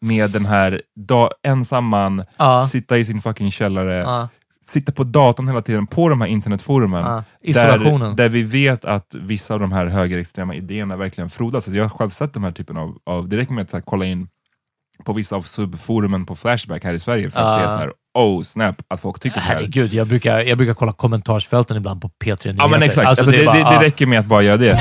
[0.00, 2.68] med den här da- ensam man, Ja.
[2.72, 4.28] sitta i sin fucking källare, Ja.
[4.68, 7.00] sitta på datorn hela tiden på de här internetforumen.
[7.04, 7.24] Ja.
[7.54, 11.64] Där, där vi vet att vissa av de här högerextrema idéerna verkligen frodas.
[11.64, 13.80] Så jag har själv sett de här typen av, av det räcker med att här,
[13.80, 14.28] kolla in
[15.04, 18.42] på vissa av subforumen på Flashback här i Sverige för att se så här, oh
[18.42, 19.54] snap, att folk tycker så här.
[19.54, 22.54] Herregud, jag brukar, jag brukar kolla kommentarsfälten ibland på P3 Nyheter.
[22.58, 24.78] Ja men exakt, alltså, det, är bara- det, det räcker med att bara göra det.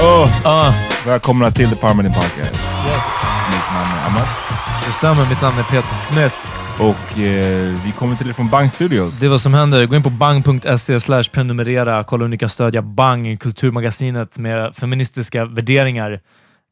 [0.00, 0.74] Oh, Ja,
[1.06, 2.54] välkomna till The Parliament Podcast.
[3.50, 4.28] Mitt namn är Amat
[4.86, 5.28] det stämmer.
[5.28, 6.34] Mitt namn är Peter Smith.
[6.78, 9.18] och eh, vi kommer till er från Bang Studios.
[9.18, 9.86] Det är vad som händer.
[9.86, 12.04] Gå in på bang.se slash prenumerera.
[12.04, 16.20] Kolla hur ni kan stödja Bang, kulturmagasinet med feministiska värderingar.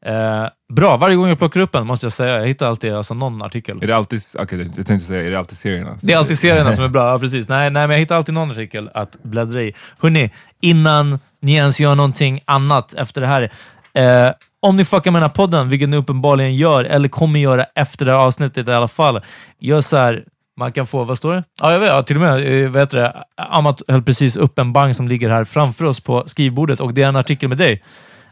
[0.05, 2.39] Eh, bra, varje gång jag plockar upp en måste jag säga.
[2.39, 3.83] Jag hittar alltid alltså, någon artikel.
[3.83, 5.97] Är det alltid, okej jag tänkte säga, är det alltid serierna?
[6.01, 7.11] Det är alltid serierna som är bra.
[7.11, 7.49] Ja, precis.
[7.49, 9.73] Nej, nej, men jag hittar alltid någon artikel att bläddra i.
[9.99, 13.51] Hörrni, innan ni ens gör någonting annat efter det här.
[13.93, 17.63] Eh, om ni fuckar med den här podden, vilket ni uppenbarligen gör, eller kommer göra
[17.75, 19.21] efter det här avsnittet i alla fall,
[19.59, 20.23] gör så här.
[20.57, 21.43] Man kan få, vad står det?
[21.61, 23.23] Ja, jag vet, ja, till och med, eh, heter det?
[23.37, 27.03] Amat höll precis upp en bank som ligger här framför oss på skrivbordet och det
[27.03, 27.83] är en artikel med dig.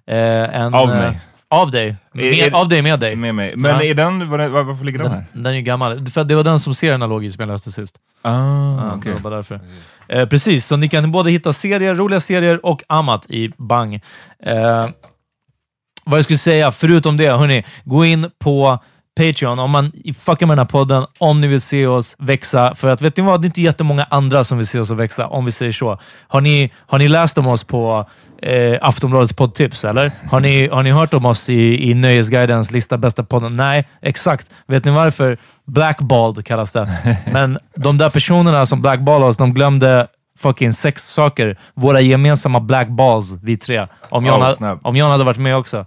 [0.07, 1.19] Eh, en, Av eh, mig?
[1.49, 1.95] Av dig.
[2.11, 3.15] Med, av dig med dig.
[3.15, 3.53] Med mig.
[3.55, 3.83] Men Ja.
[3.83, 5.25] är den, var, var, varför ligger den här?
[5.33, 6.05] Den, den är ju gammal.
[6.05, 7.95] För det var den som serierna låg i som jag läste sist.
[8.21, 9.13] Ah, Ja, okej.
[9.17, 9.59] det var därför.
[10.07, 13.93] Eh, precis, så ni kan både hitta serier, roliga serier och annat i Bang.
[14.43, 14.87] Eh,
[16.05, 18.79] vad jag skulle säga, förutom det, hörni, gå in på
[19.17, 22.75] Patreon om man fuckar med den här podden, om ni vill se oss växa.
[22.75, 25.27] För att vet ni vad, det är inte jättemånga andra som vill se oss växa,
[25.27, 25.99] om vi säger så.
[26.27, 28.05] Har ni, har ni läst om oss på
[28.41, 30.11] eh, Aftonbladets poddtips, eller?
[30.31, 33.55] Har ni, har ni hört om oss i, i Nöjesguidens lista bästa podden?
[33.55, 34.49] Nej, exakt.
[34.67, 35.37] Vet ni varför?
[35.65, 36.87] Blackballed kallas det.
[37.31, 41.57] Men de där personerna som blackballade oss, de glömde fucking sex saker.
[41.73, 43.87] Våra gemensamma blackballs, vi tre.
[44.09, 45.77] Om John, Oh, ha- om John hade varit med också.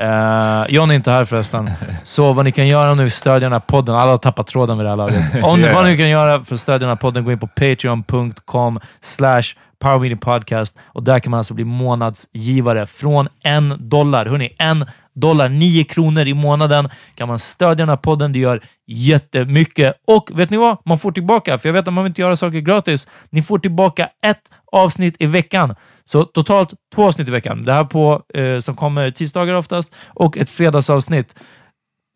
[0.00, 1.70] Uh, John är inte här förresten.
[2.04, 3.94] Så vad ni kan göra nu är stödja den här podden.
[3.94, 5.34] Alla har tappat tråden vid det här laget.
[5.44, 5.74] Om Yeah.
[5.74, 9.42] Vad ni kan göra för att stödja den här podden, gå in på patreon.com slash
[9.78, 14.26] Power Podcast och där kan man alltså bli månadsgivare från en dollar.
[14.26, 14.86] Hörrni, en
[15.16, 18.32] dollar, 9 kronor i månaden kan man stödja den här podden.
[18.32, 19.94] Det gör jättemycket.
[20.06, 20.78] Och vet ni vad?
[20.84, 23.06] Man får tillbaka, för jag vet att man vill inte göra saker gratis.
[23.30, 24.42] Ni får tillbaka ett
[24.72, 25.74] avsnitt i veckan.
[26.04, 27.64] Så totalt två avsnitt i veckan.
[27.64, 31.34] Det här på, eh, som kommer tisdagar oftast och ett fredagsavsnitt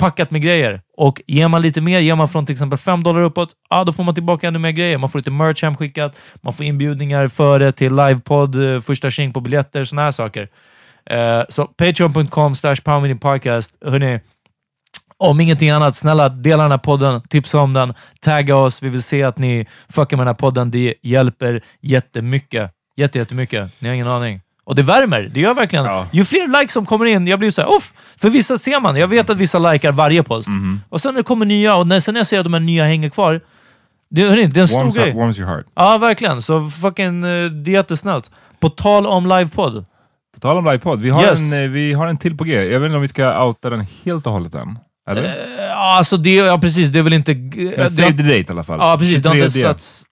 [0.01, 0.81] packat med grejer.
[0.97, 3.93] Och ger man lite mer, ger man från till exempel 5 dollar uppåt, ja, då
[3.93, 4.99] får man tillbaka ännu mer grejer.
[4.99, 9.41] Man får lite merch hemskickat, man får inbjudningar före till livepodd, eh, första tjing på
[9.41, 10.49] biljetter, sådana här saker.
[11.11, 12.77] Eh, så patreon.com slash
[13.21, 13.71] podcast.
[13.85, 14.21] Hörrni,
[15.17, 18.83] om ingenting annat, snälla dela den här podden, tipsa om den, tagga oss.
[18.83, 20.71] Vi vill se att ni fuckar med den här podden.
[20.71, 22.71] Det hjälper jättemycket.
[22.97, 23.71] Jätte, jättemycket.
[23.81, 24.41] Ni har ingen aning.
[24.65, 25.31] Och det värmer.
[25.35, 25.85] Det gör verkligen.
[25.85, 26.07] Ja.
[26.13, 27.93] Ju fler likes som kommer in, jag blir så här, uff!
[28.17, 28.97] För vissa ser man.
[28.97, 30.49] Jag vet att vissa likar varje post.
[30.49, 30.81] Mhm.
[30.89, 32.61] Och sen när det kommer nya, och när, sen när jag ser att de här
[32.61, 33.41] nya hänger kvar,
[34.11, 35.11] det, hörni, det är en stor Warms, grej.
[35.11, 35.67] up, warms your heart.
[35.75, 36.43] Ja, verkligen.
[36.43, 38.31] Så fucking, eh, det är jättesnällt.
[38.61, 39.85] På tal om livepodd.
[40.41, 41.41] På tal om livepodd, vi har, Yes.
[41.41, 42.55] en, eh, vi har en till på G.
[42.65, 44.79] Jag vet inte om vi ska outa den helt och hållet än.
[45.11, 45.25] Eller?
[45.25, 45.31] Eh,
[45.69, 46.91] Ja, alltså det, ja, precis.
[46.91, 47.35] Det är väl inte...
[47.35, 48.79] Men det, save the date i alla fall.
[48.81, 49.23] Ja, precis.
[49.23, 49.63] Det har, inte 23.
[49.69, 50.03] satts,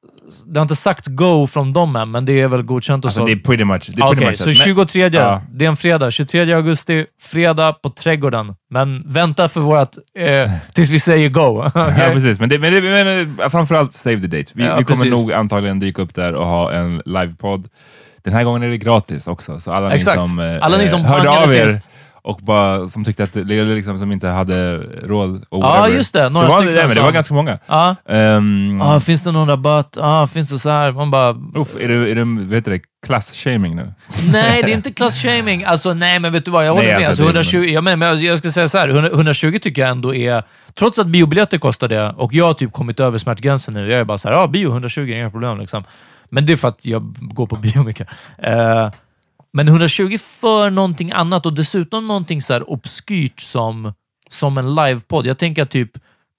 [0.47, 3.21] det har inte sagt go från dem än, men det är väl godkänt och Alltså
[3.21, 3.27] så.
[3.27, 4.57] det är pretty much, det är Ja, pretty Okej, much så it.
[4.57, 5.43] 23, Ja.
[5.53, 6.11] det är en fredag.
[6.11, 8.55] 23 augusti, fredag på Trädgården.
[8.71, 11.41] Men vänta för vårt, eh, tills vi säger go.
[11.75, 12.11] Ja, Okej?
[12.15, 12.41] precis.
[12.41, 14.53] Men, det, men, det, men eh, framförallt save the date.
[14.55, 15.11] Vi, Ja, vi kommer precis.
[15.21, 17.69] nog antagligen dyka upp där och ha en livepodd.
[18.23, 20.23] Den här gången är det gratis också, så alla Exakt.
[20.23, 21.91] ni som, eh, Alla ni som hörde av er sist.
[22.29, 26.29] Och bara, som tyckte att, liksom, som inte hade råd och Ja, just det.
[26.29, 27.59] Några det var, stycken det var ganska många.
[27.67, 27.97] Ja.
[28.07, 29.97] Um, Ah, finns det någon rabatt?
[30.01, 30.93] Ah, finns det så här?
[30.93, 31.31] Man bara...
[31.57, 33.95] uff, är det, är det vet du det, class-shaming nu?
[34.33, 35.65] Nej, det är inte class-shaming.
[35.67, 36.67] Alltså, nej, men vet du vad?
[36.67, 37.09] Jag håller Nej, med.
[37.09, 37.23] alltså, Alltså,
[37.57, 38.89] det- 120, ja, men, men jag ska säga så här.
[38.89, 40.43] 100 120 tycker jag ändå är...
[40.79, 43.91] Trots att biobiljetter kostar det och jag har typ kommit över smärtgränsen nu.
[43.91, 45.59] Jag är bara så här, ja, bio 120, inga problem.
[45.61, 45.85] Liksom.
[46.31, 48.09] Men det är för att jag går på bio mycket.
[48.39, 48.91] Eh,
[49.53, 53.93] men 120 för någonting annat och dessutom någonting så här obskyrt som,
[54.31, 55.27] som en livepodd.
[55.27, 55.91] Jag tänker att typ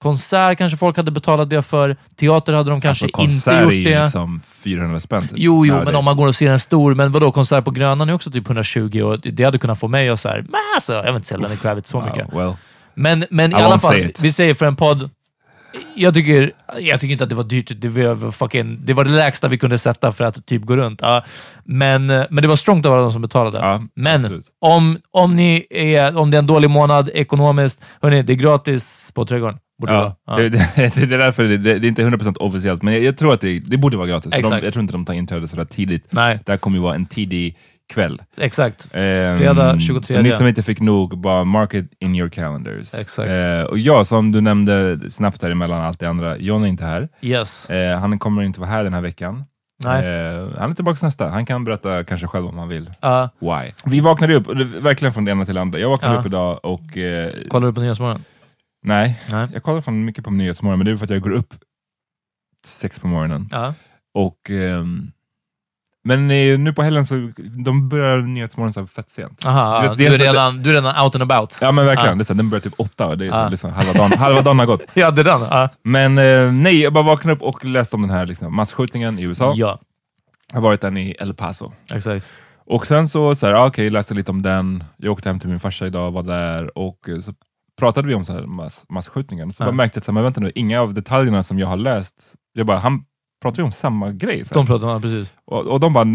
[0.02, 1.96] konsert kanske folk hade betalat det för.
[2.16, 4.02] Teater hade de kanske Alltså, inte konsert gjort är ju det.
[4.02, 5.22] liksom 400 spänn.
[5.22, 7.70] typ, Jo, jo, men om man går och ser en stor, men vadå, konsert på
[7.70, 10.92] Grönan är också typ 120 och det hade kunnat få mig att såhär, men alltså,
[10.92, 12.32] jag vill inte sälja Lenny Kravitz så mycket.
[12.34, 12.52] Well.
[12.94, 15.10] Men, men i I alla fall, vi säger för en podd,
[15.94, 17.72] jag tycker, jag tycker inte att det var dyrt.
[17.76, 21.00] Det var, fucking, det var det lägsta vi kunde sätta för att typ gå runt.
[21.02, 21.24] Ja,
[21.64, 23.58] men, men det var strongt av alla de som betalade.
[23.58, 24.46] Ja, men absolut.
[24.60, 29.12] om, om, ni är, om det är en dålig månad ekonomiskt, hörni, det är gratis
[29.14, 29.58] på Trädgården.
[29.80, 32.82] Borde det Ja, det, det, det är därför det, det, det är inte 100% officiellt,
[32.82, 34.32] men jag, jag tror att det, det borde vara gratis.
[34.32, 36.06] De, jag tror inte de tar inträde sådär tidigt.
[36.10, 37.56] Nej, Det här kommer ju vara en tidig
[37.90, 38.22] kväll.
[38.36, 38.88] exakt.
[38.92, 40.14] Ehm, Fredag 23.
[40.16, 42.94] Så ni som inte fick nog, bara mark it in your calendars.
[42.94, 43.32] Exakt.
[43.32, 46.84] Eh, och jag, som du nämnde snabbt här emellan allt det andra, John är inte
[46.84, 47.08] här.
[47.20, 47.70] Yes.
[47.70, 49.44] Eh, han kommer inte vara här den här veckan.
[49.84, 50.06] Nej.
[50.06, 51.28] Eh, han är tillbaka nästa.
[51.28, 52.90] Han kan berätta kanske själv om han vill.
[53.00, 53.28] Ja.
[53.38, 53.72] Why?
[53.84, 54.46] Vi vaknade upp,
[54.82, 55.78] verkligen från det ena till det andra.
[55.78, 56.20] Jag vaknade Ja.
[56.20, 56.80] upp idag och...
[57.48, 58.24] Kollar du på Nyhetsmorgon?
[58.82, 59.48] nej, Nej.
[59.52, 61.54] jag kollar fan mycket på Nyhetsmorgon, men det är för att jag går upp
[62.66, 63.48] sex på morgonen.
[63.52, 63.74] Ja.
[64.14, 65.12] Och, ehm,
[66.04, 67.30] men eh, nu på helgen så
[67.64, 69.46] de börjar Nyhetsmorgon så här fett sent.
[69.46, 71.58] Aha, du, är så- redan, du är redan out and about.
[71.60, 72.14] Ja men verkligen, Ja.
[72.16, 73.48] det är så den börjar typ åtta och det är så, Ja.
[73.48, 74.80] liksom, halva, dagen, halva dagen har gått.
[74.94, 75.40] Ja, det är den.
[75.40, 75.68] Ja.
[75.82, 79.22] Men eh, nej, jag bara vaknade upp och läste om den här liksom, massskjutningen i
[79.22, 79.52] USA.
[79.56, 79.78] ja,
[80.52, 81.72] Jag har varit där i El Paso.
[81.94, 82.26] exakt.
[82.66, 84.84] Och sen så, så här, ah, okej, läste lite om den.
[84.96, 87.32] Jag åkte hem till min farsa idag, var där och eh, så
[87.78, 89.52] pratade vi om så här mass, massskjutningen.
[89.52, 89.66] Så Ja.
[89.66, 92.14] bara märkte jag, så här, men vänta nu, inga av detaljerna som jag har läst,
[92.52, 93.04] jag bara, han
[93.42, 94.44] pratar ju om samma grej.
[94.44, 94.60] Så här.
[94.60, 95.32] De pratar om det, precis.
[95.46, 96.06] Och, och de bara,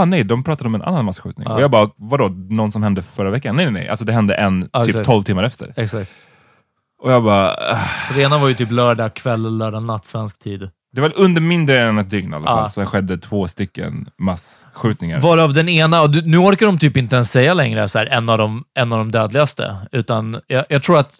[0.00, 1.46] ah, nej, de pratade om en annan massskjutning.
[1.48, 1.54] Ja.
[1.54, 3.56] Och jag bara, vadå, någon som hände förra veckan?
[3.56, 5.06] Nej, nej, nej, alltså det hände en Ja, typ exakt.
[5.06, 5.72] 12 timmar efter.
[5.76, 6.10] Exakt.
[7.02, 7.78] Och jag bara, ah.
[8.08, 10.70] Så det ena var ju typ lördag kväll, lördag natt svensk tid.
[10.92, 12.68] det var under mindre än ett dygn i alla fall, Ja.
[12.68, 15.20] så det skedde två stycken massskjutningar.
[15.20, 18.28] Varav den ena, och nu orkar de typ inte ens säga längre så här, en,
[18.28, 19.76] av de, en av de dödligaste.
[19.92, 21.14] Utan jag, jag tror att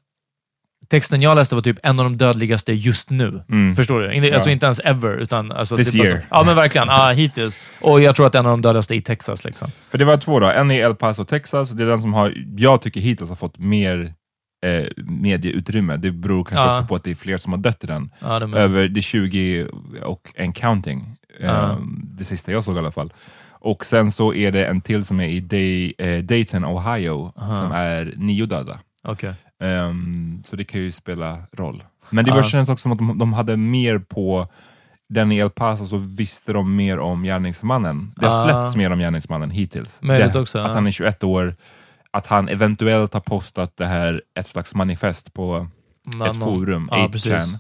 [0.89, 3.43] texten jag läste var typ en av de dödligaste just nu.
[3.51, 3.77] Mm.
[3.77, 4.13] Förstår du?
[4.15, 4.53] In, Alltså Ja.
[4.53, 5.17] inte ens ever.
[5.17, 6.17] Utan, alltså, This year.
[6.19, 6.89] Så, ja, men verkligen.
[6.89, 7.73] Ja, hittills.
[7.81, 9.45] Och jag tror att en av de dödligaste i Texas.
[9.45, 9.69] Liksom.
[9.91, 11.71] För det var två då, en i El Paso, Texas.
[11.71, 14.13] Det är den som har, jag tycker hittills har fått mer
[14.67, 15.97] eh, medieutrymme.
[15.97, 16.75] Det beror kanske Ja.
[16.75, 18.11] också på att det är fler som har dött i den.
[18.19, 18.59] Ja, det.
[18.59, 19.67] Över det 20
[20.03, 21.17] och en counting.
[21.41, 21.79] Ja.
[22.19, 23.13] Det sista jag såg i alla fall.
[23.51, 27.55] Och sen så är det en till som är i Day, eh, Dayton, Ohio, Aha.
[27.55, 28.79] som är nio döda.
[29.05, 29.33] Okej.
[29.63, 31.83] Ehm, så det kan ju spela roll.
[32.11, 34.49] Men det bara känns också som att de, de hade mer på
[35.09, 38.13] den i El Paso så visste de mer om gärningsmannen.
[38.17, 38.45] Det har Ah.
[38.45, 39.99] släppts mer om gärningsmannen hittills.
[40.01, 41.57] Möjligt det, också, Att han är 21 år,
[42.11, 45.67] att han eventuellt har postat det här, ett slags manifest på
[46.15, 47.55] Nå- ett forum, Ja, 8chan, precis.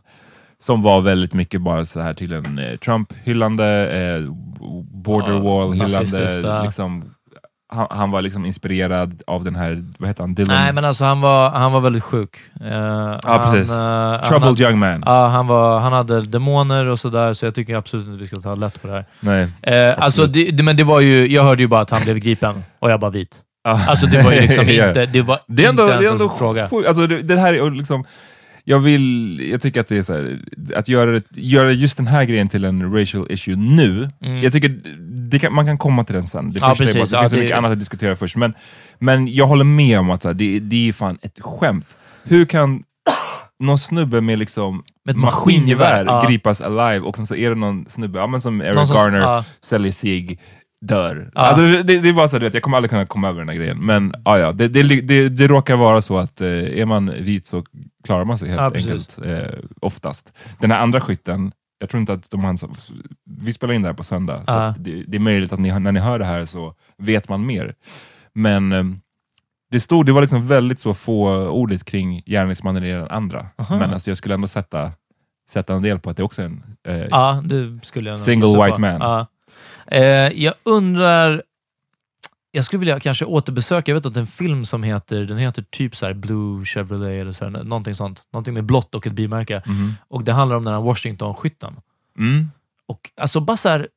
[0.60, 4.30] som var väldigt mycket bara så här till en eh, Trump-hyllande, eh,
[4.92, 6.62] border wall-hyllande.
[6.64, 7.04] Liksom,
[7.68, 10.56] han, han var liksom inspirerad av den här, vad heter han, Dylan?
[10.56, 12.36] Nej, men alltså han var, han var väldigt sjuk.
[12.60, 12.68] Uh,
[13.22, 13.68] Ja, precis.
[14.28, 15.02] Troubled young man.
[15.06, 18.40] Ja, han, var, han hade demoner och sådär, så jag tycker absolut inte vi ska
[18.40, 19.04] ta lätt på det här.
[19.20, 19.48] Nej.
[19.62, 22.18] Eh, alltså, det, det, men det var ju, jag hörde ju bara att han blev
[22.18, 23.42] gripen och jag bara vit.
[23.64, 26.12] Alltså det var ju liksom inte, det var Det är ändå, inte ens det är
[26.12, 26.68] ändå en fråga.
[26.88, 28.04] Alltså, det, det här är liksom,
[28.68, 30.40] jag vill, jag tycker att det är så här,
[30.76, 34.42] att göra, det- göra just den här grejen till en racial issue nu, Mm.
[34.42, 34.80] jag tycker
[35.30, 36.52] det kan, man kan komma till den sen.
[36.52, 37.10] Det, Ja, är bara, precis.
[37.10, 38.54] det Ja, finns det- mycket annat att diskutera först, men,
[38.98, 41.96] men jag håller med om att så här, det, det är fan ett skämt.
[42.24, 42.82] Hur kan
[43.60, 46.28] någon snubbe med liksom Med maskingevär maskingevär, ja.
[46.28, 48.96] gripas alive och sen så är det någon snubbe, ja, men som Eric Någon som-
[48.96, 49.44] Garner, ja.
[49.68, 50.38] säljer sig
[50.86, 51.30] dör.
[51.34, 51.40] Ja.
[51.40, 53.38] Alltså, det, det är bara så att du vet, jag kommer aldrig kunna komma över
[53.38, 53.78] den här grejen.
[53.86, 57.46] Men ja, ja, det, det, det, det råkar vara så att eh, är man vit
[57.46, 57.64] så
[58.04, 58.90] klarar man sig helt precis.
[58.90, 59.18] enkelt.
[59.26, 60.32] Eh, oftast.
[60.60, 62.58] Den här andra skytten, jag tror inte att de har...
[63.40, 64.52] Vi spelar in det här på söndag, så Ja.
[64.52, 67.46] att det, det är möjligt att ni, när ni hör det här så vet man
[67.46, 67.74] mer.
[68.32, 68.84] Men eh,
[69.70, 73.46] det stod, det var liksom väldigt så få ordet kring gärningsmannen i den andra.
[73.58, 73.78] Aha.
[73.78, 74.92] Men alltså, jag skulle ändå sätta,
[75.52, 78.64] sätta en del på att det också är en eh, det skulle Single gissa på.
[78.64, 79.26] white man.
[79.86, 80.02] Eh,
[80.42, 81.42] jag undrar...
[82.50, 85.96] Jag skulle vilja kanske återbesöka, jag vet att en film som heter, den heter typ
[85.96, 88.22] så här Blue Chevrolet eller så här, någonting sånt.
[88.32, 89.62] Någonting med blått och ett bilmärke.
[89.66, 89.94] Mhm.
[90.08, 91.76] Och det handlar om den här Washington-skytten.
[92.18, 92.50] Mm.
[92.86, 93.88] Och alltså bara så här,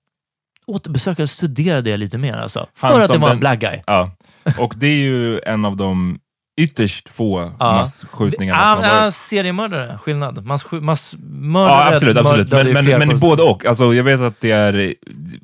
[0.65, 2.67] återbesöka och studera det lite mer alltså.
[2.77, 3.81] Han För att det var en den- black guy.
[3.87, 4.11] Ja,
[4.59, 6.19] och det är ju en av de
[6.59, 7.71] ytterst få Ja.
[7.73, 10.45] massskjutningarna Ah, som har ah, seriemördare, skillnad.
[10.47, 12.51] Massskj- massmördare Ja, absolut, absolut.
[12.51, 13.65] Men, men, men både och.
[13.65, 14.93] Alltså, jag vet att det är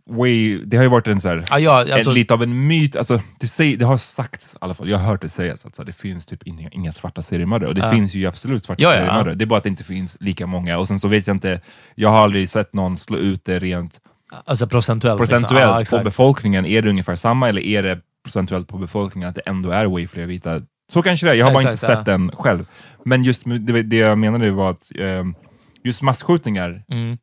[0.10, 2.68] way, det har ju varit en så här, Ja, ja, alltså, en, lite av en
[2.68, 5.66] myt, alltså, det, säg, det har sagts i alla fall, jag har hört det sägas
[5.66, 7.90] att så här, det finns typ inga, inga svarta seriemördare, och det Ja.
[7.92, 9.00] finns ju absolut svarta Ja, ja, ja.
[9.02, 11.36] seriemördare, det är bara att det inte finns lika många, och sen så vet jag
[11.36, 11.62] inte,
[11.96, 14.00] jag har aldrig sett någon slå ut det rent
[14.46, 15.20] alltså procentuellt.
[15.20, 15.38] liksom.
[15.42, 19.36] procentuellt Ja, på befolkningen, är det ungefär samma, eller är det procentuellt på befolkningen att
[19.36, 20.62] det ändå är way fler vita?
[20.94, 21.98] Så kanske det är, jag har bara Exakt, inte ja.
[21.98, 22.68] sett den själv.
[23.06, 25.36] Men just det, det jag menade var att ehm,
[25.84, 27.18] just massskjutningar Mm.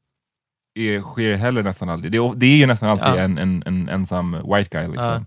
[0.78, 2.12] är, sker heller nästan aldrig.
[2.12, 3.16] Det, är- det är ju nästan alltid Ja.
[3.19, 4.88] en, en, en ensam white guy.
[4.88, 5.25] Liksom.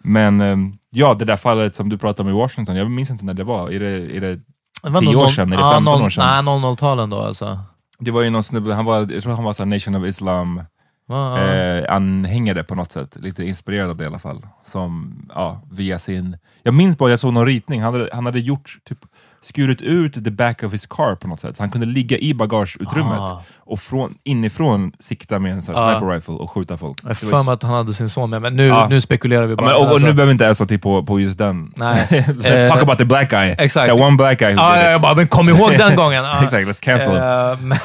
[0.00, 3.24] Men ehm, ja, det där fallet som du pratade om i Washington, jag minns inte
[3.24, 3.70] när det var.
[3.70, 4.40] Är det, är det,
[4.82, 6.44] Det var 10 nog år sedan, är det ja, 15 noll- år sedan?
[6.44, 7.58] Nej, 00-talen då alltså.
[7.98, 10.62] det var ju någon snubbe, han var, jag tror han var så Nation of Islam
[11.06, 14.46] Ja, eh, anhängare på något sätt, lite inspirerad av det i alla fall.
[14.66, 16.36] Som, ja, via sin...
[16.62, 18.98] Jag minns bara, jag såg någon ritning, han hade, han hade gjort, typ,
[19.44, 22.34] skurit ut the back of his car på något sätt, så han kunde ligga i
[22.34, 23.42] bagageutrymmet Ah.
[23.58, 25.90] och från, inifrån sikta med en sån Ja.
[25.90, 26.98] sniper rifle och skjuta folk.
[27.02, 28.86] Jag för mig att han hade sin son med, men nu, Ja.
[28.90, 29.66] nu spekulerar vi Ja, bara.
[29.66, 31.72] men, och, och Alltså- nu behöver vi inte ens till på, på just den.
[31.76, 32.06] Nej.
[32.10, 33.54] let's Eh, talk about the black guy.
[33.58, 33.90] exakt.
[33.92, 35.02] That one black guy who Ja, did jag it.
[35.02, 36.24] bara, men kom ihåg den gången!
[36.24, 36.42] Ja.
[36.42, 37.72] Exakt, let's cancel him.
[37.72, 37.78] Eh,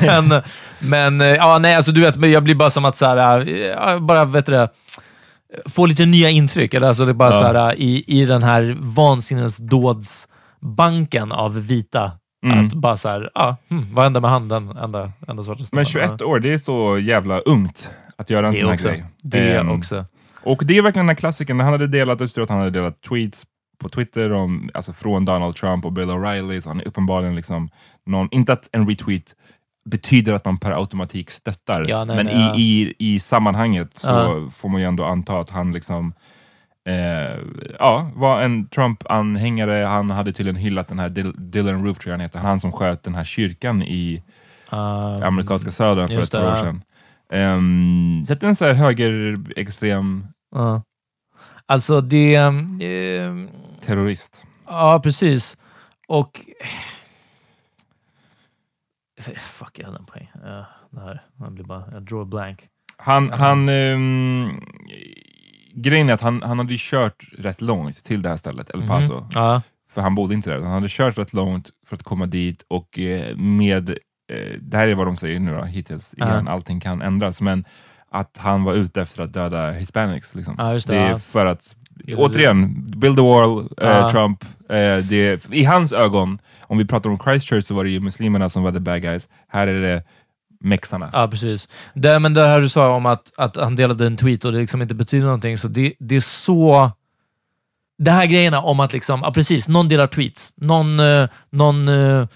[0.30, 0.42] men,
[0.78, 3.56] men, eh, ja, nej, alltså du vet, jag blir bara som att så här, eh,
[3.56, 4.68] ja, bara, vet du det,
[5.66, 6.74] få lite nya intryck.
[6.74, 7.38] Eller, alltså det är bara Ja.
[7.40, 8.76] så här, i, i den här
[10.66, 12.12] vansinnesdådsbanken av vita.
[12.46, 12.66] Mm.
[12.66, 15.66] Att bara så här, ja, hm, vad hände med han, den enda, enda snubben?
[15.72, 18.88] Men 21 år, det är så jävla ungt att göra en Det sån här också.
[18.88, 19.04] grej.
[19.22, 20.04] Det Ehm, också.
[20.42, 22.70] Och det är verkligen den här klassikern, han hade delat, jag tror att han hade
[22.70, 23.42] delat tweets
[23.78, 27.68] på Twitter om, alltså från Donald Trump och Bill O'Reilly, så han är uppenbarligen liksom
[28.06, 29.34] någon, inte att en retweet
[29.90, 32.54] betyder att man per automatik stöttar, Ja, nej, men nej, ja.
[32.56, 34.48] i, i, i sammanhanget så Ja.
[34.52, 36.12] får man ju ändå anta att han liksom
[36.86, 37.38] eh,
[37.78, 42.14] ja, var en Trump-anhängare, han hade tydligen hyllat den här Dil- Dylan Roof, tror jag
[42.14, 44.22] han heter, han som sköt den här kyrkan i
[44.72, 46.82] Um, amerikanska södern för ett par år sedan.
[47.28, 50.82] Um, så det är en så här högerextrem ja.
[51.66, 52.34] Alltså det...
[52.34, 53.34] eh,
[53.80, 54.42] terrorist.
[54.66, 55.56] Ja, precis.
[56.08, 56.40] Och...
[59.38, 60.30] Fuck, jag hade en poäng.
[60.34, 61.84] Uh, det här, jag blir bara...
[61.92, 62.68] Jag draw a blank.
[62.96, 64.60] Han, han, um,
[65.76, 68.86] grejen är att han, han hade ju kört rätt långt till det här stället, El
[68.88, 69.14] Paso.
[69.14, 69.28] Mhm.
[69.34, 69.62] Ja.
[69.94, 70.60] För han bodde inte där.
[70.60, 74.88] Han hade kört rätt långt för att komma dit och eh, med, eh, det här
[74.88, 76.26] är vad de säger nu då, hittills, Ja.
[76.32, 77.64] igen, allting kan ändras, men
[78.10, 80.34] att han var ute efter att döda hispanics.
[80.34, 80.54] Liksom.
[80.58, 81.18] Ja, det, det är ja.
[81.18, 81.74] för att,
[82.16, 84.10] återigen, build the wall, eh, Ja.
[84.10, 84.44] Trump.
[84.68, 88.48] Eh, det, I hans ögon, om vi pratar om Christchurch så var det ju muslimerna
[88.48, 89.28] som var the bad guys.
[89.48, 90.02] Här är det
[90.60, 91.10] mexarna.
[91.12, 91.68] Ja, precis.
[91.94, 94.58] Det, men det här du sa om att, att han delade en tweet och det
[94.58, 96.90] liksom inte betyder någonting, så det, det är så...
[97.98, 102.26] Det här grejerna om att liksom, ja precis, någon delar tweets, någon, eh, någon eh,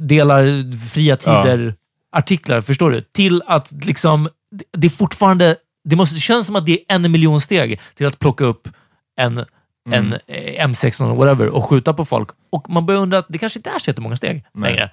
[0.00, 0.44] delar
[0.88, 3.00] fria tider-artiklar, förstår du?
[3.00, 7.12] Till att liksom, det- det är fortfarande, det måste kännas som att det är en
[7.12, 8.68] miljon steg till att plocka upp
[9.16, 9.44] en,
[9.90, 12.28] en eh, M16 eller whatever och skjuta på folk.
[12.50, 14.70] Och man börjar undra att det kanske inte är så jättemånga steg Nej.
[14.70, 14.90] längre.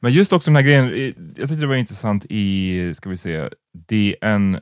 [0.00, 3.48] Men just också den här grejen, jag tyckte det var intressant i, ska vi se,
[3.88, 4.60] DN,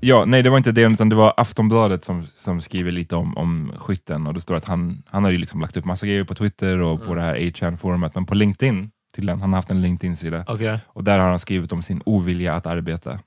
[0.00, 3.36] ja, nej det var inte DN utan det var Aftonbladet som, som skriver lite om,
[3.36, 6.24] om skytten och det står att han, han har ju liksom lagt upp massa grejer
[6.24, 9.70] på Twitter och på det här 8chan-forumet, men på LinkedIn, till den, han har haft
[9.70, 10.78] en LinkedIn-sida, Okej.
[10.86, 13.18] och där har han skrivit om sin ovilja att arbeta.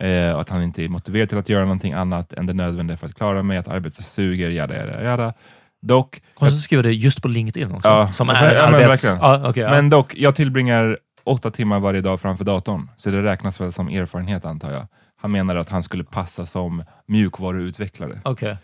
[0.00, 3.06] Eh, att han inte är motiverad till att göra någonting annat än det nödvändiga för
[3.06, 5.34] att klara mig, att arbetet suger, jada jada jada.
[5.82, 7.88] Dock, Konstigt att skriva det just på LinkedIn också.
[7.88, 9.04] Ja, som är ja, men arbets...
[9.04, 9.70] Ja, okej, ja.
[9.70, 13.88] Men dock, jag tillbringar åtta timmar varje dag framför datorn, så det räknas väl som
[13.88, 14.86] erfarenhet antar jag.
[15.16, 18.20] Han menar att han skulle passa som mjukvaruutvecklare.
[18.24, 18.56] Okej.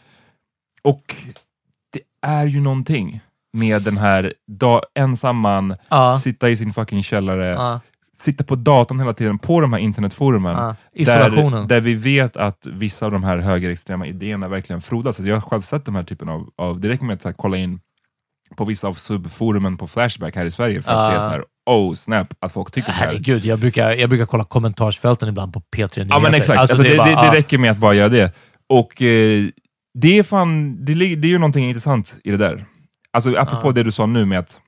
[0.83, 1.17] Och
[1.93, 3.21] det är ju någonting
[3.53, 5.77] med den här da- ensam man,
[6.23, 7.81] sitta i sin fucking källare.
[8.19, 10.75] Sitta på datorn hela tiden på de här internetforumen.
[10.95, 11.53] Isolationen.
[11.69, 15.07] Där, där vi vet att vissa av de här högerextrema idéerna verkligen frodas.
[15.07, 17.33] Alltså jag har själv sett de här typen av, av det räcker med att här,
[17.33, 17.81] kolla in
[18.57, 21.21] på vissa av subforumen på Flashback här i Sverige för att Ja.
[21.21, 23.07] se så här, oh snap, att folk tycker så här.
[23.07, 26.07] Herregud, jag brukar, jag brukar kolla kommentarsfälten ibland på P3 Nyheter.
[26.11, 28.35] Ja men exakt, alltså, det, är bara- det, det räcker med att bara göra det.
[28.69, 29.45] Och eh,
[29.99, 32.65] det är fan, det, det är ju någonting intressant i det där.
[33.11, 33.73] Alltså apropå Ja.
[33.73, 34.59] det du sa nu med att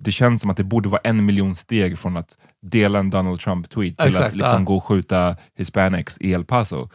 [0.00, 3.40] det känns som att det borde vara en miljon steg från att dela en Donald
[3.40, 4.64] Trump-tweet till Exakt, att liksom ja.
[4.64, 6.88] gå och skjuta hispanics i El Paso.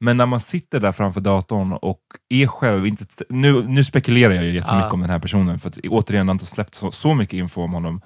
[0.00, 4.44] Men när man sitter där framför datorn och är själv, inte, nu, nu spekulerar jag
[4.44, 4.92] ju jättemycket Ja.
[4.92, 7.62] om den här personen, för att återigen, det har inte släppt så, så mycket info
[7.62, 8.00] om honom.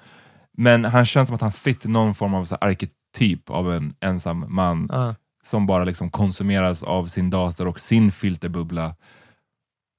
[0.57, 4.45] Men han känns som att han fick någon form av så arketyp av en ensam
[4.49, 5.15] man Ja.
[5.49, 8.95] som bara liksom konsumeras av sin dator och sin filterbubbla.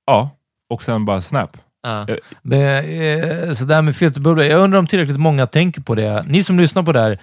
[0.07, 0.31] Ja,
[0.71, 1.57] och sen bara snap.
[1.83, 2.09] Ja.
[2.09, 2.17] Eh.
[2.43, 6.25] Men, så där med filterbubblor, jag undrar om tillräckligt många tänker på det.
[6.29, 7.21] Ni som lyssnar på det här,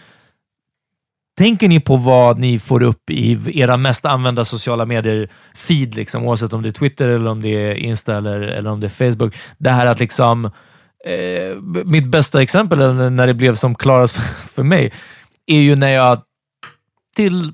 [1.38, 6.54] tänker ni på vad ni får upp i era mest använda sociala medier-feed, liksom, oavsett
[6.54, 9.36] om det är Twitter, eller om det är Insta eller, eller om det är Facebook?
[9.58, 10.46] Det här att liksom,
[11.06, 11.56] eh,
[11.86, 14.16] mitt bästa exempel, när det blev som klarast
[14.56, 14.94] för mig,
[15.46, 16.22] är ju när jag
[17.16, 17.54] till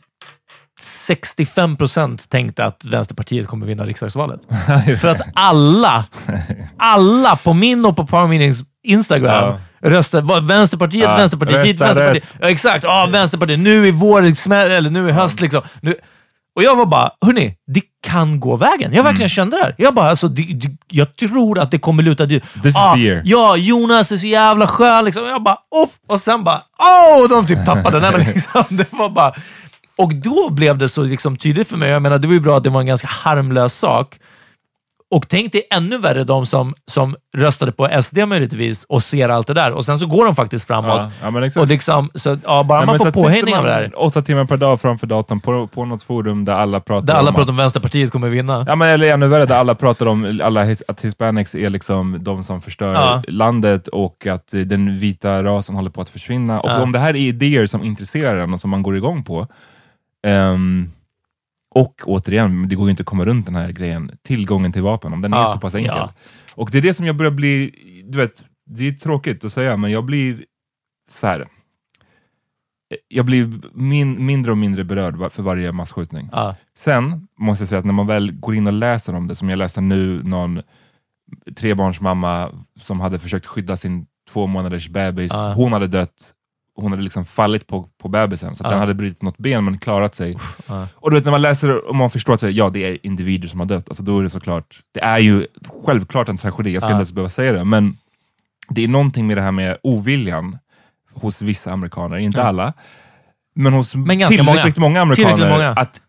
[1.08, 4.42] 65 procent tänkte att Vänsterpartiet kommer vinna riksdagsvalet.
[5.02, 6.06] För att alla,
[6.78, 9.32] alla på min och på Power Meetings Instagram
[9.82, 9.90] Ja.
[9.90, 12.24] röstade Vänsterpartiet, Ja, Vänsterpartiet, hit, Vänsterpartiet.
[12.24, 12.36] rätt.
[12.42, 13.60] Ja, exakt, ja, Vänsterpartiet.
[13.60, 14.20] Nu är vår
[14.52, 15.62] eller nu är höst liksom.
[15.82, 15.96] Nu.
[16.56, 18.94] Och jag var bara, hörni, det kan gå vägen.
[18.94, 19.76] Jag verkligen kände det här.
[19.78, 22.44] Jag bara, alltså, det, det, jag tror att det kommer luta dit.
[22.54, 23.22] This is ah, the year.
[23.26, 25.06] Ja, Jonas är så jävla skön.
[25.06, 25.26] Liksom.
[25.26, 25.90] Jag bara, off!
[26.08, 27.30] Och sen bara, åh!
[27.30, 28.00] De typ tappade.
[28.00, 29.34] Men liksom, det var bara...
[29.98, 31.90] Och då blev det så liksom tydligt för mig.
[31.90, 34.20] Jag menar, det var ju bra att det var en ganska harmlös sak.
[35.12, 39.48] Och tänk dig ännu värre de som, som röstade på SD möjligtvis och ser allt
[39.48, 39.72] det där.
[39.72, 41.10] Och sen så går de faktiskt framåt.
[41.22, 41.62] Ja, ja, exakt.
[41.62, 43.92] och liksom, så, ja, bara Nej, man får påhängning av det här.
[43.96, 47.30] Åtta timmar per dag framför datorn på, på något forum där alla pratar Där alla
[47.30, 48.66] om pratar om att, Vänsterpartiet kommer vinna.
[48.68, 52.18] Ja, men, eller ännu värre, där alla pratar om alla, his- att hispanics är liksom
[52.24, 53.24] de som förstör Ja.
[53.28, 56.60] landet och att den vita rasen håller på att försvinna.
[56.60, 56.82] Och Ja.
[56.82, 59.48] om det här är idéer som intresserar en och som man går igång på,
[60.24, 60.92] ehm,
[61.76, 65.14] och återigen, det går ju inte att komma runt den här grejen, tillgången till vapen,
[65.14, 65.94] om den är Ja, så pass enkel.
[65.96, 66.14] ja.
[66.56, 67.72] Och det är det som jag börjar bli,
[68.06, 70.46] du vet, det är tråkigt att säga, men jag blir
[71.12, 71.46] så här.
[73.08, 76.30] Jag blir min, mindre och mindre berörd för varje massskjutning.
[76.32, 76.56] Ja.
[76.78, 79.50] Sen måste jag säga att när man väl går in och läser om det, som
[79.50, 80.62] jag läste nu, någon
[81.56, 85.54] trebarnsmamma som hade försökt skydda sin två månaders bebis, Ja.
[85.56, 86.34] hon hade dött,
[86.76, 88.72] hon hade liksom fallit på, på bebisen, så att Ja.
[88.72, 90.38] den hade brutit något ben men klarat sig.
[90.68, 90.88] ja.
[90.96, 93.48] Och du vet när man läser och man förstår att så, ja, det är individer
[93.48, 95.46] som har dött, alltså då är det såklart, det är ju
[95.86, 96.94] självklart en tragedi, jag ska Ja.
[96.94, 97.98] inte ens behöva säga det, men
[98.70, 100.58] det är någonting med det här med oviljan
[101.14, 102.74] hos vissa amerikaner, inte alla,
[103.56, 105.70] men hos Men tillräckligt många, amerikaner, Tillräckligt många.
[105.70, 106.02] att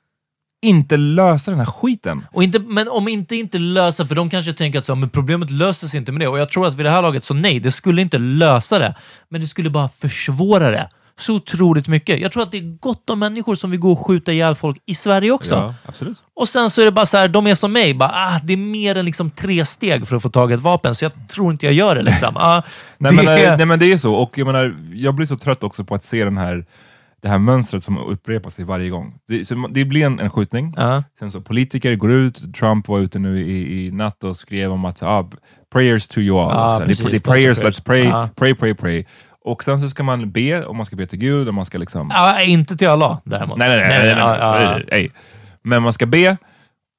[0.64, 2.26] inte lösa den här skiten.
[2.32, 5.50] Och inte, men om inte inte lösa, för de kanske tänker att så, men problemet
[5.50, 6.28] löser sig inte med det.
[6.28, 8.94] Och jag tror att vid det här laget, så nej, det skulle inte lösa det.
[9.28, 10.88] Men det skulle bara försvåra det.
[11.18, 12.20] Så otroligt mycket.
[12.20, 14.78] Jag tror att det är gott om människor som vill gå och skjuta ihjäl folk
[14.86, 15.74] i Sverige också.
[15.86, 16.22] absolut.
[16.34, 17.94] Och sen så är det bara så här, de är som mig.
[17.94, 20.60] Bara, ah, det är mer än liksom tre steg för att få tag i ett
[20.60, 22.02] vapen, så jag tror inte jag gör det.
[22.02, 22.36] Liksom.
[22.36, 22.62] Ah,
[22.98, 25.36] Nej, det men, eh, nej men det är så, och jag, menar, jag blir så
[25.36, 26.64] trött också på att se den här,
[27.24, 29.14] det här mönstret som upprepar sig varje gång.
[29.28, 31.02] Det, så det blir en, en skjutning, Ja.
[31.18, 34.84] sen så politiker går ut, Trump var ute nu i, i natt och skrev om
[34.84, 35.30] att ah,
[35.72, 36.50] prayers to you all.
[36.50, 37.06] Ja, så precis.
[37.06, 38.04] det, är prayers, let's pray.
[38.04, 38.28] Ja.
[38.36, 39.04] pray, pray, pray.
[39.44, 41.78] Och sen så ska man be, och man ska be till Gud, och man ska
[41.78, 42.10] liksom...
[42.14, 43.58] Ja, inte till alla däremot.
[43.58, 43.98] Nej, nej, nej.
[43.98, 45.10] nej, nej, nej, nej, nej.
[45.62, 46.36] Men man ska be,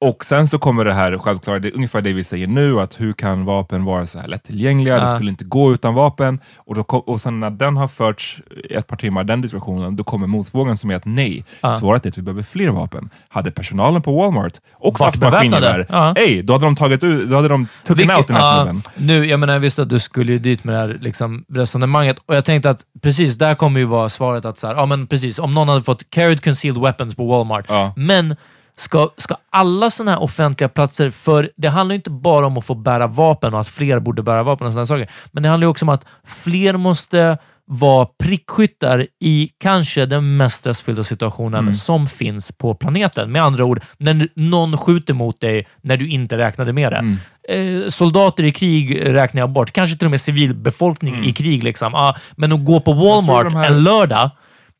[0.00, 3.00] Och sen så kommer det här självklara, det är ungefär det vi säger nu, att
[3.00, 4.94] hur kan vapen vara så här lättillgängliga?
[4.96, 5.14] Det Ja.
[5.14, 6.40] skulle inte gå utan vapen.
[6.56, 8.38] Och, då, och sen när den har förts
[8.70, 11.78] ett par timmar, den diskussionen, då kommer motvågen som är att nej, Ja.
[11.80, 13.10] svaret är att vi behöver fler vapen.
[13.28, 15.86] Hade personalen på Walmart också haft maskingevär.
[15.88, 16.14] Ja.
[16.16, 18.82] ej, då hade de tagit ut, då hade de Vilket- out den här snubben.
[18.96, 22.16] Nu, jag menar, jag visste att du skulle ju dit med det här liksom, resonemanget
[22.26, 25.06] och jag tänkte att precis, där kommer ju vara svaret att så här, ja men
[25.06, 28.36] precis, om någon hade fått carried concealed weapons på Walmart, men
[28.78, 32.74] ska, ska alla sådana här offentliga platser, för det handlar inte bara om att få
[32.74, 35.70] bära vapen och att fler borde bära vapen och sådana saker, men det handlar ju
[35.70, 36.04] också om att
[36.42, 41.74] fler måste vara prickskyttar i kanske den mest stressfyllda situationen Mm.
[41.74, 43.32] som finns på planeten.
[43.32, 46.96] Med andra ord, när någon skjuter mot dig när du inte räknade med det.
[46.98, 47.82] Mm.
[47.84, 49.70] Eh, soldater i krig räknar jag bort.
[49.72, 51.64] Kanske till och med civilbefolkning i krig.
[51.64, 51.94] Liksom.
[51.94, 53.56] Ah, men att gå på Walmart Mm.
[53.58, 54.30] här- en lördag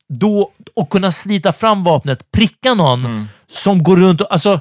[0.08, 3.28] då, och kunna slita fram vapnet, pricka någon Mm.
[3.50, 4.32] Som går runt och...
[4.32, 4.60] Alltså,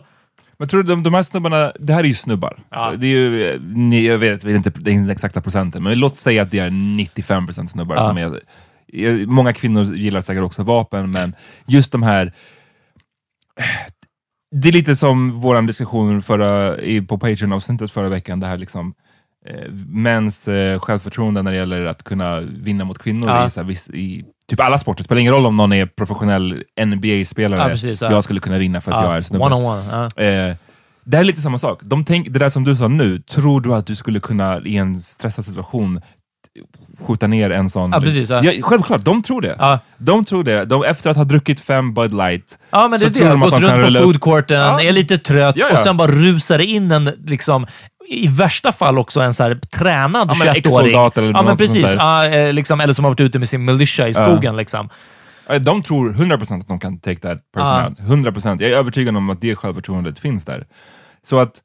[0.57, 2.59] Men tror du de, de här snubbarna, det här är ju snubbar.
[2.69, 2.93] Ja.
[2.97, 6.51] Det är ju, ni- jag vet, vet inte den exakta procenten, men låt säga att
[6.51, 8.05] det är 95% snubbar Ja.
[8.05, 8.39] som är...
[9.25, 11.33] Många kvinnor gillar säkert också vapen, men
[11.67, 12.33] just de här...
[14.51, 18.93] Det är lite som vår diskussion förra, i, på Patreon-avsnittet förra veckan, det här liksom
[19.47, 23.45] eh, mäns eh, självförtroende när det gäller att kunna vinna mot kvinnor Ja.
[23.45, 24.97] i, så här, viss, i typ alla sporter.
[24.97, 28.11] Det spelar ingen roll om någon är professionell NBA-spelare, Ja, precis, ja.
[28.11, 29.45] jag skulle kunna vinna för att jag är snubbe.
[29.45, 29.83] one on one.
[30.17, 30.23] Ja.
[30.23, 30.55] Eh,
[31.03, 31.79] det här är lite samma sak.
[31.83, 34.77] De tänk, det där som du sa nu, tror du att du skulle kunna i
[34.77, 36.01] en stressad situation
[37.07, 37.91] skjuta ner en sån...
[37.91, 38.43] Ja, precis, ja.
[38.61, 39.55] självklart, de tror det.
[39.59, 39.79] Ja.
[39.97, 40.65] De tror det.
[40.65, 43.19] De, efter att ha druckit fem Bud Light, Ja, men det så är det.
[43.19, 44.81] tror de Gått de runt på foodcourten, Ja.
[44.81, 45.73] är lite trött Ja, ja.
[45.73, 47.67] och sen bara rusar in en, liksom,
[48.09, 50.57] i värsta fall också en så här tränad Ja, men 21-åring.
[50.57, 51.91] ex-soldat eller ja, men sånt precis.
[51.91, 51.95] där.
[51.97, 54.57] Ja, eh, liksom, eller som har varit ute med sin militia i skogen.
[54.57, 54.89] Liksom.
[55.49, 57.87] eh, de tror 100% att de kan take that person Ja.
[57.89, 57.99] out.
[57.99, 58.61] 100%.
[58.61, 60.65] Jag är övertygad om att det självförtroendet finns där.
[61.23, 61.61] Så att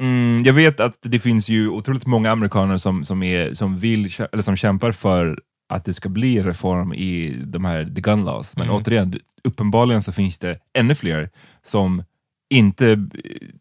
[0.00, 4.14] mm, jag vet att det finns ju otroligt många amerikaner som, som, är, som, vill,
[4.32, 8.56] eller som kämpar för att det ska bli reform i de här the gun laws.
[8.56, 8.76] Men Mm.
[8.76, 11.30] återigen, uppenbarligen så finns det ännu fler
[11.66, 12.04] som
[12.50, 13.06] inte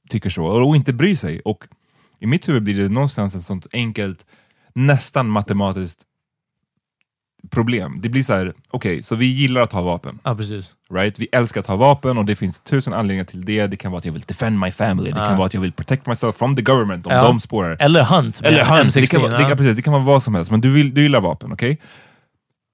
[0.09, 1.41] tycker så och inte bryr sig.
[1.45, 1.63] Och
[2.23, 4.25] i mitt huvud blir det någonstans ett sånt enkelt,
[4.75, 5.99] nästan matematiskt
[7.51, 7.99] problem.
[8.01, 10.19] Det blir så här, okej, så vi gillar att ha vapen.
[10.23, 10.71] Ja, precis.
[10.93, 11.19] Right?
[11.19, 13.67] Vi älskar att ha vapen och det finns tusen anledningar till det.
[13.67, 15.25] Det kan vara att jag vill defend my family, det Ja.
[15.25, 17.21] kan vara att jag vill protect myself from the government om Ja.
[17.23, 17.77] de spårar.
[17.79, 18.41] Eller Hunt.
[18.43, 19.11] Eller hunt, det M16.
[19.11, 21.01] kan, vara, det, kan, precis, det kan vara vad som helst, men du, vill, du
[21.01, 21.79] gillar vapen, okej?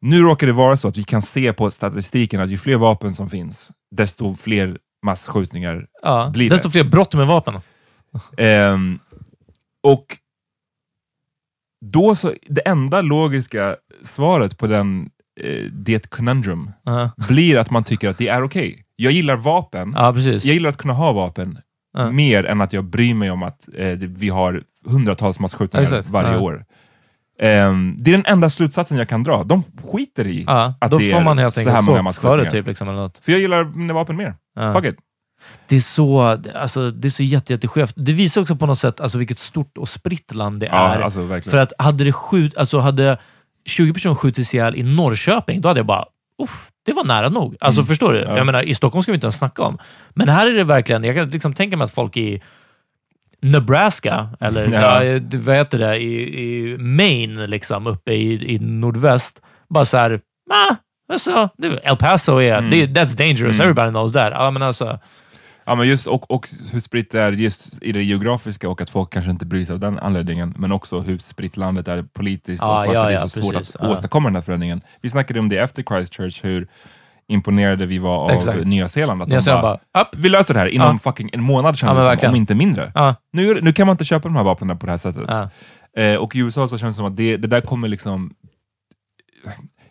[0.01, 3.13] Nu råkar det vara så att vi kan se på statistiken att ju fler vapen
[3.15, 5.85] som finns, desto fler massskjutningar
[6.31, 6.55] blir det.
[6.55, 7.59] Desto fler brott med vapen.
[8.37, 8.99] Ehm,
[9.83, 10.05] och
[11.85, 13.75] då så, det enda logiska
[14.15, 15.09] svaret på den,
[15.41, 17.11] eh, det conundrum Ja.
[17.27, 18.85] blir att man tycker att det är okej.
[18.95, 20.45] Jag gillar vapen, ja, precis.
[20.45, 21.59] jag gillar att kunna ha vapen
[21.97, 22.11] Ja.
[22.11, 26.09] mer än att jag bryr mig om att eh, vi har hundratals massskjutningar Exakt.
[26.09, 26.39] varje Ja.
[26.39, 26.65] år.
[27.41, 29.43] Ehm, det är den enda slutsatsen jag kan dra.
[29.43, 32.01] De skiter i att då det får är man helt så här många
[32.43, 32.51] det.
[32.51, 33.11] Typ, liksom.
[33.21, 34.33] För jag gillar vapen mer.
[34.73, 34.95] Fuck it.
[35.69, 36.21] Det är så,
[36.55, 37.93] alltså, det är så jätte, jätteskevt.
[37.97, 41.01] Det visar också på något sätt alltså, vilket stort och spritt land det Ja, är.
[41.01, 41.51] alltså verkligen.
[41.51, 43.17] För att hade, det skjut, alltså, hade
[43.69, 46.05] 20% personer skjutits ihjäl i Norrköping, då hade jag bara
[46.43, 47.55] Uff, det var nära nog.
[47.59, 48.19] Alltså, Förstår du?
[48.19, 48.31] Mm.
[48.31, 48.37] Ja.
[48.37, 49.77] Jag menar, I Stockholm ska vi inte ens snacka om.
[50.13, 52.41] Men här är det verkligen, jag kan liksom tänka mig att folk i
[53.41, 55.03] Nebraska, eller Ja.
[55.03, 55.19] ja.
[55.33, 60.75] vad heter det, i, i Maine, liksom, uppe i, i nordväst, bara så här, ah,
[61.13, 61.49] alltså,
[61.83, 62.71] El Paso är, Mm.
[62.73, 64.31] that's dangerous, everybody knows that.
[64.35, 64.99] Ja, men alltså,
[65.69, 68.89] Ja, men just, och, och hur spritt det är just i det geografiska och att
[68.89, 72.61] folk kanske inte bryr sig av den anledningen, men också hur spritt landet är politiskt
[72.63, 73.75] Ja, och varför ja, det är ja, så svårt precis.
[73.75, 73.89] att Ja.
[73.91, 74.81] åstadkomma den här förändringen.
[75.01, 76.67] Vi snackade om det efter Christchurch, hur
[77.27, 78.65] imponerade vi var av Exakt.
[78.65, 79.21] Nya Zeeland.
[79.21, 81.11] Att Nya de Zeeland bara, bara, vi löser det här inom Ja.
[81.11, 82.91] fucking en månad Ja, kändes det som, om inte mindre.
[82.95, 85.23] Ja, Nu, nu kan man inte köpa de här vapnen på det här sättet.
[85.27, 85.49] ja.
[86.01, 88.33] Eh, och i USA så känns det som att det, det där kommer liksom...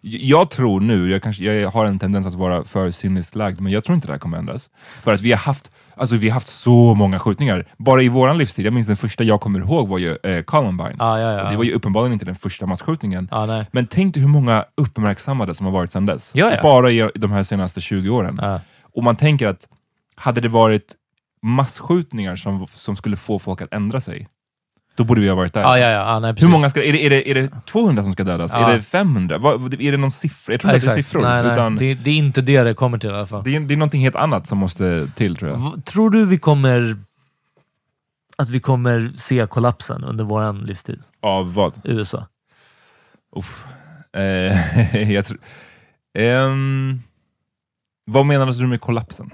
[0.00, 3.72] Jag tror nu, jag, kanske, jag har en tendens att vara för cyniskt lagd, men
[3.72, 4.70] jag tror inte det här kommer ändras.
[5.02, 7.66] För att vi har haft, alltså vi har haft så många skjutningar.
[7.76, 10.96] Bara i våran livstid, jag minns den första jag kommer ihåg var ju eh, Columbine.
[10.98, 11.44] Ja, ja, ja.
[11.44, 13.28] Och det var ju uppenbarligen inte den första massskjutningen.
[13.32, 13.66] Nej.
[13.72, 16.30] Men tänk dig hur många uppmärksammade som har varit sedan dess.
[16.34, 16.52] Ja.
[16.62, 18.38] Bara i de här senaste 20 åren.
[18.42, 18.60] Ja.
[18.94, 19.68] Och man tänker att
[20.14, 20.94] hade det varit
[21.42, 24.28] massskjutningar som, som skulle få folk att ändra sig,
[24.98, 25.60] då borde vi ha varit där.
[25.60, 26.12] Ja, ja, ja.
[26.12, 28.52] ja nej, Hur många ska, är, det, är, det, är det 200 som ska dödas?
[28.54, 28.70] Ja.
[28.70, 29.38] Är det 500?
[29.38, 30.54] Vad, är det någon siffra?
[30.54, 31.22] Jag tror inte att det är siffror.
[31.22, 31.52] Nej, nej.
[31.52, 31.94] Utan det...
[31.94, 33.40] Det, det är inte det det kommer till i alla fall.
[33.48, 35.58] är, det är någonting helt annat som måste till tror jag.
[35.58, 36.96] V- Tror du vi kommer
[38.36, 41.00] att vi kommer se kollapsen under vår livstid?
[41.22, 41.72] Av vad?
[41.84, 42.26] USA?
[43.36, 43.64] Uff.
[44.16, 45.38] Eh, jag tror...
[46.18, 47.02] Ehm,
[48.10, 49.30] Vad menar du med kollapsen?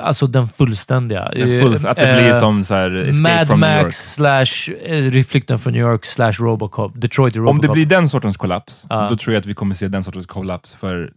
[0.00, 1.30] Alltså den fullständiga.
[1.36, 3.82] Den full, att det Eh, blir som så här, Escape Mad from New York.
[3.84, 6.92] Max slash eh, Flykten från New York slash Robocop.
[6.94, 7.54] Detroit Robocop.
[7.54, 9.08] Om det blir den sortens kollaps, Ja.
[9.10, 11.12] då tror jag att vi kommer se den sortens kollaps för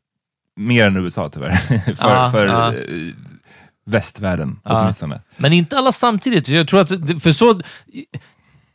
[0.55, 1.51] mer än USA tyvärr.
[1.95, 2.73] för Ja, för eh,
[3.85, 5.21] västvärlden åtminstone.
[5.37, 6.47] Men inte alla samtidigt.
[6.47, 6.89] Jag tror att,
[7.23, 7.61] för så,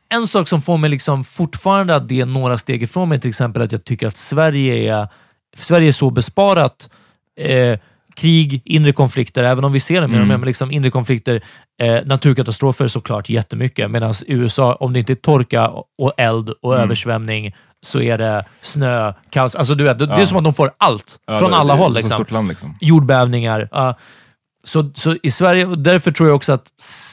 [0.08, 3.28] en sak som får mig liksom fortfarande att det är några steg ifrån mig, till
[3.30, 5.08] exempel att jag tycker att Sverige är,
[5.56, 6.90] Sverige är så besparat
[7.40, 7.78] eh,
[8.18, 10.28] krig, inre konflikter, även om vi ser det mer och Mm.
[10.28, 11.42] mer, men liksom inre konflikter,
[11.82, 16.84] eh, naturkatastrofer såklart jättemycket, medan USA, om det inte är torka och eld och Mm.
[16.84, 17.54] översvämning,
[17.86, 19.54] så är det snö, kaos.
[19.54, 20.26] Alltså, du vet, det, det är Ja.
[20.26, 21.94] som att de får allt Ja, från det- alla det håll.
[21.94, 22.76] Liksom land liksom.
[22.80, 23.68] jordbävningar.
[23.72, 23.94] Ja.
[24.64, 26.66] så, så i Sverige, och därför tror jag också att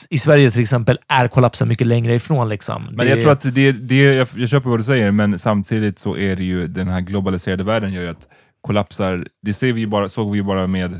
[0.10, 2.50] i Sverige till exempel är kollapsen mycket längre ifrån.
[2.50, 2.88] Liksom.
[2.91, 6.18] Men jag tror att det, det jag, jag köper vad du säger, men samtidigt så
[6.18, 8.28] är det ju den här globaliserade världen gör ju att
[8.65, 10.93] kollapsar, det ser vi bara, såg vi ju bara med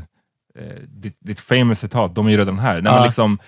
[0.58, 2.80] eh, ditt, ditt famous citat, de är ju redan här.
[2.84, 2.94] Ja.
[2.94, 3.38] men liksom,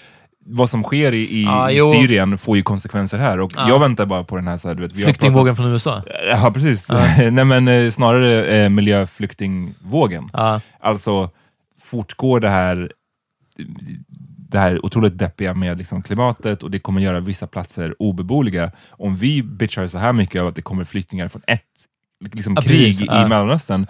[0.51, 1.93] vad som sker i, i, jo.
[1.93, 3.69] Syrien får ju konsekvenser här och Ja.
[3.69, 6.03] jag väntar bara på den här, så här du vet, Flyktingvågen från USA.
[6.07, 6.87] pratat- Ja, precis.
[6.89, 6.95] Ja.
[7.31, 10.31] Nej, men eh, snarare eh, miljöflyktingvågen.
[10.81, 11.31] Alltså,
[11.85, 12.93] fortgår det här
[14.51, 18.73] det här otroligt deppiga med liksom klimatet och det kommer göra vissa platser obeboeliga.
[18.91, 21.63] Om vi bitchar så här mycket av att det kommer flyktingar från ett
[22.35, 23.01] liksom, Ja, krig precis.
[23.01, 23.29] i Ja.
[23.29, 23.87] Mellanöstern,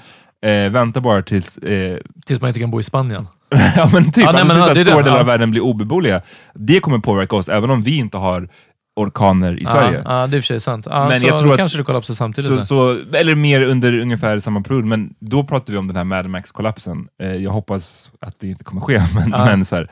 [0.47, 3.29] eh, vänta bara tills eh, Tills man inte kan bo i Spanien.
[3.77, 5.21] ja, men typ, Ja, nej, alltså, men, tills ja, stora delar Ja.
[5.21, 6.23] av världen blir obeboeliga.
[6.55, 8.49] Det kommer påverka oss, även om vi inte har
[8.97, 10.03] orkaner i Sverige.
[10.05, 10.87] Ja, ja, det är i och för sig sant.
[10.91, 12.51] Ja, Men så jag tror då att- kanske det kollapsar samtidigt.
[12.51, 16.05] Så, så, eller mer under ungefär samma period, men då pratar vi om den här
[16.05, 17.09] Mad Max-kollapsen.
[17.23, 19.45] Eh, jag hoppas att det inte kommer ske, men, Ja.
[19.45, 19.91] men så här,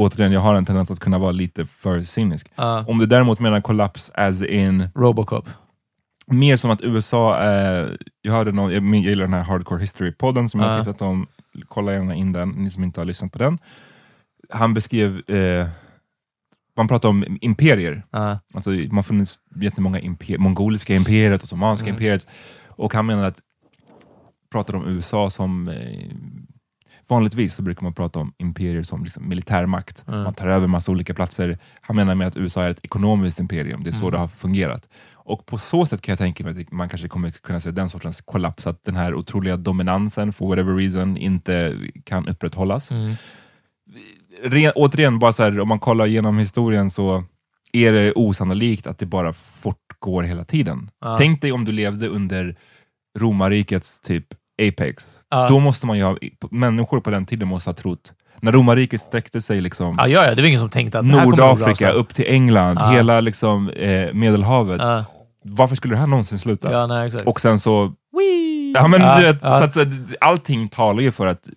[0.00, 2.46] återigen, jag har en tendens att kunna vara lite för cynisk.
[2.56, 2.84] Ja.
[2.88, 5.48] Om du däremot menar kollaps as in, Robocop.
[6.30, 7.88] Mer som att USA, eh,
[8.22, 10.72] jag hörde någon, jag, gillar den här Hardcore History-podden som jag Ja.
[10.72, 11.26] har tipsat om,
[11.68, 13.58] kolla gärna in den, ni som inte har lyssnat på den.
[14.50, 15.68] Han beskrev, eh,
[16.76, 18.38] man pratar om imperier, Ja.
[18.54, 21.94] Alltså, man har funnits jättemånga imper mongoliska imperiet, ottomanska Mm.
[21.94, 22.26] imperiet,
[22.68, 23.40] och han menar att,
[24.52, 26.10] pratar om USA som, eh,
[27.08, 30.04] vanligtvis så brukar man prata om imperier som liksom militärmakt.
[30.08, 30.22] Mm.
[30.22, 31.58] Man tar över massa olika platser.
[31.80, 34.10] Han menar med att USA är ett ekonomiskt imperium, det är så Mm.
[34.10, 34.88] det har fungerat.
[35.28, 37.90] Och på så sätt kan jag tänka mig att man kanske kommer kunna se den
[37.90, 43.14] sortens kollaps, att den här otroliga dominansen, for whatever reason, inte kan upprätthållas Mm.
[44.44, 47.24] ren, återigen, bara så här, om man kollar igenom historien så
[47.72, 50.90] är det osannolikt att det bara fortgår hela tiden.
[51.00, 51.16] Ja.
[51.18, 52.56] Tänk dig om du levde under
[53.18, 54.26] romarrikets typ
[54.62, 55.06] apex.
[55.30, 55.48] Ja.
[55.48, 56.16] Då måste man ju ha,
[56.50, 60.34] människor på den tiden måste ha trott, när romarriket sträckte sig liksom Ja, ja, ja,
[60.34, 64.80] det var ingen som tänkte att Nordafrika upp till England, hela liksom, eh, Medelhavet.
[65.44, 66.72] Varför skulle det här någonsin sluta?
[66.72, 67.26] ja nej, exakt.
[67.26, 67.92] Och sen så!
[68.74, 69.58] Ja, men Ja, vet, ja.
[69.58, 69.86] Så att,
[70.20, 71.48] allting talar ju för att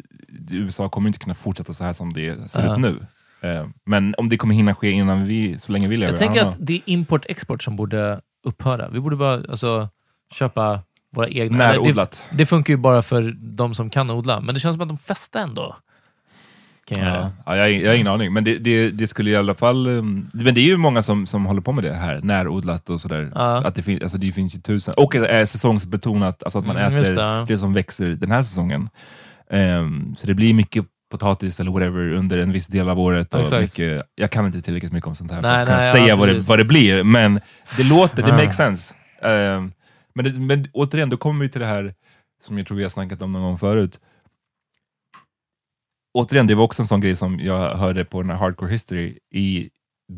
[0.52, 2.74] USA kommer inte kunna fortsätta så här som det ser Ja.
[2.74, 3.00] ut nu.
[3.41, 6.13] Eh, men om det kommer hinna ske innan vi, så länge vi lever.
[6.13, 8.89] Jag tänker att det är import-export som borde upphöra.
[8.89, 9.89] Vi borde bara alltså,
[10.34, 10.80] köpa
[11.15, 11.58] våra egna.
[11.58, 12.24] Närodlat.
[12.32, 14.89] Det, det funkar ju bara för de som kan odla, men det känns som att
[14.89, 15.76] de flesta ändå
[16.95, 17.56] kan göra Ja.
[17.56, 19.88] Ja, jag, jag har ingen aning, men det, det, det skulle i alla fall...
[19.88, 23.01] um, Men det är ju många som, som håller på med det här, närodlat och
[23.01, 23.32] sådär.
[23.36, 23.58] Ja.
[23.65, 24.93] Att det, fin, alltså det finns ju tusen.
[24.97, 28.89] Och är säsongsbetonat, alltså att man Mm, äter det, som växer den här säsongen.
[29.49, 33.34] Ehm, så det blir mycket potatis eller whatever under en viss del av året.
[33.34, 35.88] Och mycket, jag kan inte tillräckligt mycket om sånt här för Nej, att kunna nej,
[35.88, 37.39] ja, säga vad, det, vad det blir, men
[37.77, 38.38] det låter, det Ah.
[38.38, 38.93] makes sense.
[39.23, 39.71] Ehm,
[40.15, 41.93] men, men återigen, då kommer vi till det här
[42.45, 43.99] som jag tror vi har snackat om någon gång förut.
[46.13, 49.17] Återigen, det var också en sån grej som jag hörde på den här Hardcore History.
[49.34, 49.69] I,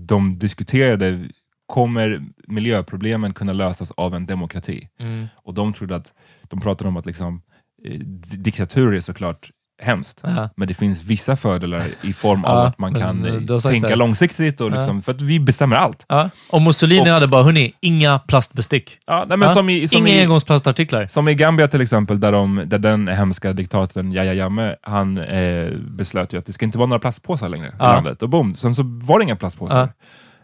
[0.08, 1.30] de diskuterade,
[1.66, 4.90] kommer miljöproblemen kunna lösas av en demokrati?
[5.00, 5.28] Mm.
[5.36, 6.14] Och de trodde att,
[6.50, 7.42] de pratade om att liksom,
[7.86, 10.50] eh, di- diktatur är såklart hemskt, Ja.
[10.56, 13.24] men det finns vissa fördelar i form av Ja, att man kan
[13.64, 13.96] tänka det.
[13.96, 14.76] långsiktigt, och Ja.
[14.76, 16.06] liksom, för att vi bestämmer allt.
[16.10, 16.30] Ja.
[16.50, 18.98] Om Mussolini Och- hade bara, hörni, inga plastbestick.
[19.08, 19.54] Ja, nej, men Ja.
[19.56, 21.08] som i, som Inga engångsplastartiklar.
[21.08, 25.68] Som i Gambia till exempel, där, de, där den hemska diktatorn Yahya Jammeh, han eh,
[25.78, 27.94] beslöt ju att det ska inte vara några plastpåsar längre i Ja.
[27.94, 28.22] landet.
[28.24, 29.80] Och boom, sen så var det inga plastpåsar.
[29.80, 29.88] Ja.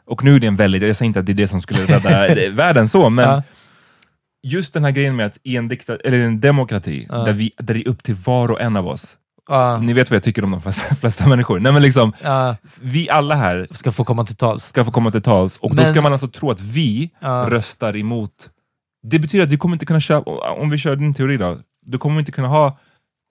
[0.07, 1.85] Och nu är det en väldigt, jag säger inte att det är det som skulle
[1.85, 3.43] rädda världen så, men Ja.
[4.43, 7.15] Just den här grejen med att i en, dikta, eller en demokrati, Ja.
[7.23, 9.77] där, vi, där det är upp till var och en av oss, Ja.
[9.77, 12.55] ni vet vad jag tycker om de flesta, flesta människor, nej men liksom, Ja.
[12.81, 14.63] vi alla här Ska få komma till tals.
[14.63, 17.09] ska få komma till tals, och då Men- ska man alltså tro att vi
[17.47, 18.49] röstar emot.
[19.03, 21.97] Det betyder att du kommer inte kunna köpa, om vi kör din teori då, du
[21.97, 22.77] kommer inte kunna ha,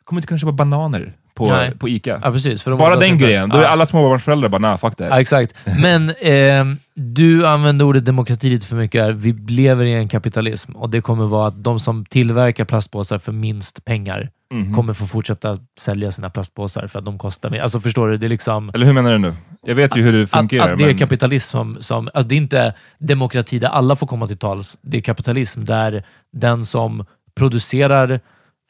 [0.05, 1.77] kommer inte kunna köpa bananer på, Nej.
[1.79, 2.21] på Ica.
[2.23, 2.63] Ja, precis.
[2.65, 5.21] De Bara den grejen, då är alla småbarnsföräldrar bara, nah fuck det här.
[5.21, 5.55] exakt.
[5.81, 9.13] Men ehm, du använder ordet demokrati lite för mycket här.
[9.13, 13.33] Vi lever i en kapitalism och det kommer vara att de som tillverkar plastpåsar för
[13.33, 14.31] minst pengar
[14.77, 17.61] kommer få fortsätta sälja sina plastpåsar för att de kostar mer.
[17.61, 18.17] Alltså förstår du?
[18.17, 18.71] Det är liksom...
[18.75, 19.35] Eller hur menar du nu?
[19.63, 20.65] Jag vet ju hur det fungerar.
[20.67, 21.79] Att, att det är men- kapitalism som...
[21.81, 24.79] som alltså det är inte demokrati där alla får komma till tals.
[24.83, 27.05] Det är kapitalism där den som
[27.37, 28.21] producerar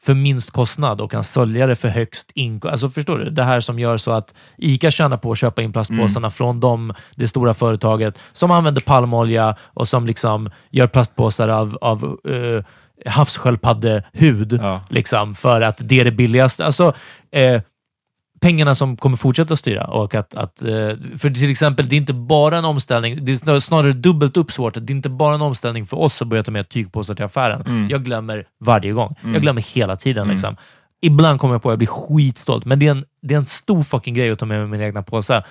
[0.03, 2.71] för minst kostnad och kan sälja det för högst inkomst.
[2.71, 3.29] Alltså förstår du?
[3.29, 6.31] Det här som gör så att ICA tjänar på att köpa in plastpåsarna Mm.
[6.31, 12.17] från dem, det stora företaget som använder palmolja och som liksom gör plastpåsar av, av
[12.29, 12.63] uh,
[13.05, 14.81] havssköldpaddehud Ja.
[14.89, 16.65] liksom, för att det är det billigaste.
[16.65, 16.93] Alltså,
[17.31, 17.61] eh,
[18.39, 19.83] pengarna som kommer fortsätta styra.
[19.83, 20.67] Och att, att, eh,
[21.17, 24.51] för till exempel, det är inte bara en omställning, det är snar- snarare dubbelt upp
[24.51, 24.73] svårt.
[24.73, 27.61] Det är inte bara en omställning för oss att börja ta med tygpåsar till affären.
[27.61, 27.89] Mm.
[27.89, 29.15] Jag glömmer varje gång.
[29.33, 30.27] Jag glömmer hela tiden.
[30.27, 30.55] Liksom.
[31.01, 33.45] Ibland kommer jag på att jag blir skitstolt, men det är, en, det är en
[33.45, 35.43] stor fucking grej att ta med mig min egna påse.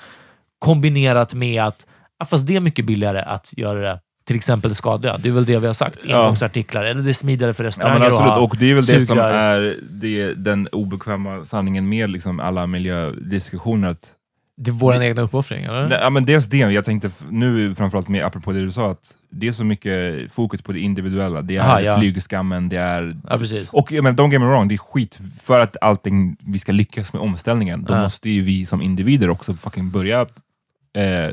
[0.58, 1.86] Kombinerat med att,
[2.30, 5.16] fast det är mycket billigare att göra det till exempel skadliga.
[5.18, 5.98] Det är väl det vi har sagt.
[6.04, 6.20] Ja.
[6.20, 6.84] Engångsartiklar.
[6.84, 8.30] Eller det är smidigare för Ja, restauranger men absolut.
[8.30, 12.40] att ha Och det är väl det som är det, den obekväma sanningen med liksom
[12.40, 13.88] alla miljödiskussioner.
[13.88, 14.10] Att,
[14.56, 15.88] Det är vår egna uppoffring, eller?
[15.88, 19.14] Nej, ja, men dels det, jag tänkte nu framförallt med, apropå det du sa, att
[19.30, 21.42] det är så mycket fokus på det individuella.
[21.42, 21.98] Det är Aha, ja.
[21.98, 23.16] flygskammen, det är...
[23.30, 23.68] Ja, precis.
[23.72, 25.18] Och jag menar, don't get me wrong, det är skit.
[25.42, 28.02] För att allting, vi ska lyckas med omställningen, då Ja.
[28.02, 31.32] måste ju vi som individer också fucking börja eh,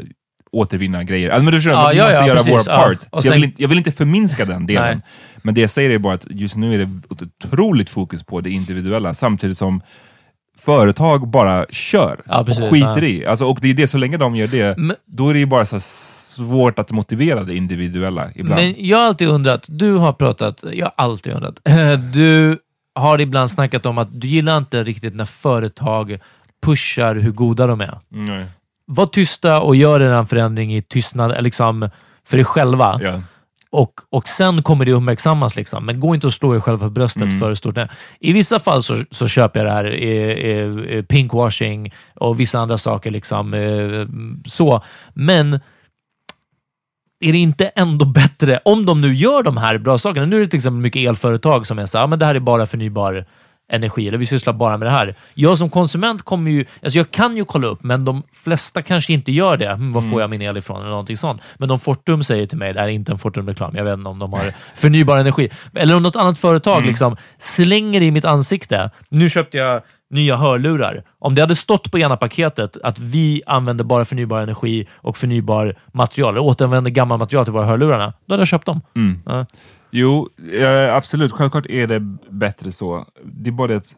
[0.51, 1.29] återvinna grejer.
[1.29, 3.01] Alltså, men du förstår, Ja, vi ja, måste ja, göra precis, vår part.
[3.01, 5.01] Så jag, sen- vill inte, jag vill inte förminska den delen.
[5.43, 8.41] Men det jag säger är bara att just nu är det ett otroligt fokus på
[8.41, 9.81] det individuella, samtidigt som
[10.63, 13.07] företag bara kör Ja, precis, och skiter ja.
[13.07, 13.25] i.
[13.25, 15.45] Alltså, och det är det, så länge de gör det, Men- då är det ju
[15.45, 18.61] bara så svårt att motivera det individuella ibland.
[18.61, 21.59] Men jag har alltid undrat, du har pratat, jag har alltid undrat,
[22.13, 22.57] du
[22.95, 26.17] har ibland snackat om att du gillar inte riktigt när företag
[26.65, 27.99] pushar hur goda de är.
[28.09, 28.45] Nej.
[28.87, 31.89] Var tysta och gör en förändring i tystnad liksom,
[32.25, 32.99] för dig själva.
[33.03, 33.21] Ja.
[33.69, 35.55] Och, och sen kommer det uppmärksammas.
[35.55, 35.85] Liksom.
[35.85, 37.39] Men gå inte och slå er själv för bröstet Mm.
[37.39, 37.77] för stort.
[38.19, 42.77] I vissa fall så, så köper jag det här, eh, eh, pinkwashing och vissa andra
[42.77, 43.11] saker.
[43.11, 44.07] Liksom, eh,
[44.45, 44.81] så.
[45.13, 45.53] Men
[47.19, 50.39] är det inte ändå bättre, om de nu gör de här bra sakerna, nu är
[50.41, 52.67] det till exempel mycket elföretag som är så här, "Ja, men det här är bara
[52.67, 53.25] förnybar
[53.71, 55.15] energi, eller vi sysslar bara med det här.
[55.33, 59.13] Jag som konsument kommer ju, alltså jag kan ju kolla upp, men de flesta kanske
[59.13, 59.73] inte gör det.
[59.73, 60.79] Hmm, var får jag min el ifrån?
[60.79, 61.41] Eller någonting sånt.
[61.57, 64.09] Men om Fortum säger till mig, det här är inte en Fortum-reklam, jag vet inte
[64.09, 68.91] om de har förnybar energi, eller om något annat företag liksom slänger i mitt ansikte.
[69.09, 71.03] Nu köpte jag nya hörlurar.
[71.19, 75.75] Om det hade stått på ena paketet att vi använder bara förnybar energi och förnybar
[75.93, 78.81] material, eller återanvänder gammal material till våra hörlurarna, då hade jag köpt dem.
[79.25, 79.45] Ja.
[79.97, 80.29] Jo,
[80.91, 81.31] absolut.
[81.31, 83.05] Självklart är det bättre så.
[83.23, 83.95] Det är bara det att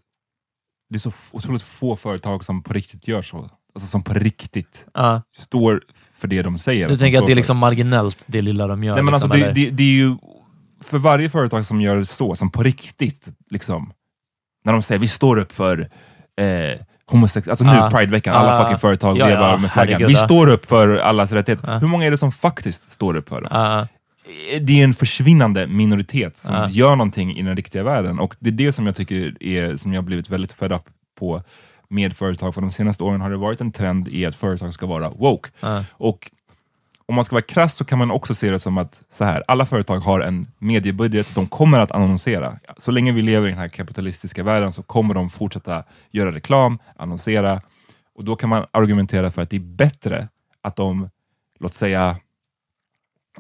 [0.90, 3.50] det är så otroligt få företag som på riktigt gör så.
[3.76, 5.22] Alltså som på riktigt Ja.
[5.38, 5.82] står
[6.16, 6.90] för det de säger.
[6.90, 8.94] Du tänker att det är liksom marginellt, det lilla de gör?
[8.94, 10.16] Nej, men liksom, alltså, det, det, det är ju
[10.84, 13.94] för varje företag som gör det så, som på riktigt, liksom,
[14.66, 15.80] när de säger vi står upp för
[16.42, 16.80] eh,
[17.12, 17.98] homosexuella, alltså nu.
[17.98, 18.62] Prideveckan, alla Ja.
[18.64, 19.94] fucking företag Ja, vevar ja, med flaggan.
[19.94, 21.68] herregud, Vi står upp för allas rättigheter.
[21.72, 21.78] Ja.
[21.78, 23.88] Hur många är det som faktiskt står upp för dem?
[24.62, 26.70] Det är en försvinnande minoritet som Ja.
[26.70, 28.20] gör någonting i den riktiga världen.
[28.20, 30.82] Och det är det som jag tycker är, som jag har blivit väldigt fed up
[31.20, 31.44] på
[31.90, 32.54] med företag.
[32.54, 35.50] För de senaste åren har det varit en trend i att företag ska vara woke.
[35.60, 35.84] Ja.
[35.92, 36.32] Och
[37.06, 39.44] om man ska vara krass så kan man också se det som att så här,
[39.48, 42.60] alla företag har en mediebudget, de kommer att annonsera.
[42.78, 46.80] Så länge vi lever i den här kapitalistiska världen så kommer de fortsätta göra reklam,
[46.96, 47.62] annonsera.
[48.16, 50.28] Och då kan man argumentera för att det är bättre
[50.62, 51.10] att de,
[51.60, 52.18] låt säga,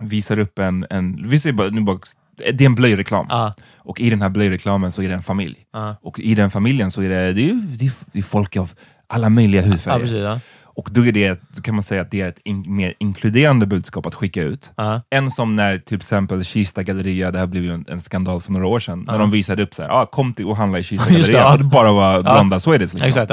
[0.01, 1.99] visar upp en, en vi säger bara, nu bara,
[2.37, 3.25] det är en blöjreklam.
[3.29, 3.53] Ja.
[3.77, 5.65] Och i den här blöjreklamen så är det en familj.
[5.73, 5.95] Ja.
[6.01, 8.71] Och i den familjen så är det, det, är, det, är, det folk av
[9.07, 9.99] alla möjliga hudfärger.
[9.99, 10.17] precis.
[10.17, 10.39] Ja.
[10.63, 13.65] och då, är det, då kan man säga att det är ett in, mer inkluderande
[13.65, 14.71] budskap att skicka ut.
[14.75, 15.01] Ja.
[15.09, 18.51] Än som när till exempel Kista Galleria, det här blev ju en, en skandal för
[18.51, 20.83] några år sedan, när de visade upp så här, ah, kom till och handla i
[20.83, 22.93] Kista det, Galleria, och det bara var blonda Swedish.
[22.93, 23.23] Liksom.
[23.23, 23.31] Exakt.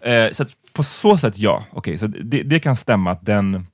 [0.00, 3.66] Eh, så att på så sätt ja, Okej, så det, det kan stämma att den,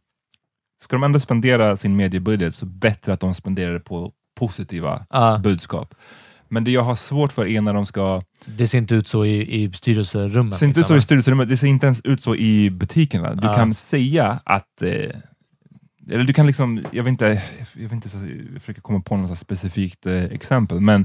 [0.85, 5.39] ska de ändå spendera sin mediebudget så bättre att de spenderar det på positiva Ja.
[5.43, 5.95] budskap.
[6.49, 9.25] Men det jag har svårt för är när de ska, Det ser inte ut så
[9.25, 10.53] i, i styrelserummet.
[10.53, 10.97] det ser inte ut så liksom.
[10.99, 13.35] i styrelserummet, det ser inte ens ut så i butikerna.
[13.35, 13.55] Du Ja.
[13.55, 14.91] kan säga att eh,
[16.11, 17.43] eller du kan liksom, jag vet inte,
[17.75, 18.17] jag, vet inte så,
[18.53, 21.01] jag försöker komma på något specifikt eh, exempel, men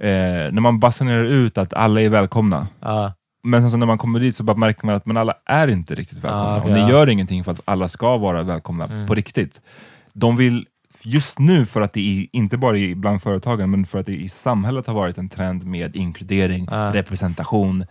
[0.00, 3.12] eh, när man basunerar ut att alla är välkomna, Ja.
[3.48, 5.68] Men sen så när man kommer dit så bara märker man att men alla är
[5.68, 6.44] inte riktigt välkomna.
[6.54, 9.60] Ah, okej, och ni gör ingenting för att alla ska vara välkomna på riktigt.
[10.14, 10.66] De vill
[11.02, 14.12] just nu, för att det är, inte bara i- bland företagen, men för att det
[14.12, 16.92] i samhället har varit en trend med inkludering, Ah.
[16.92, 17.84] representation,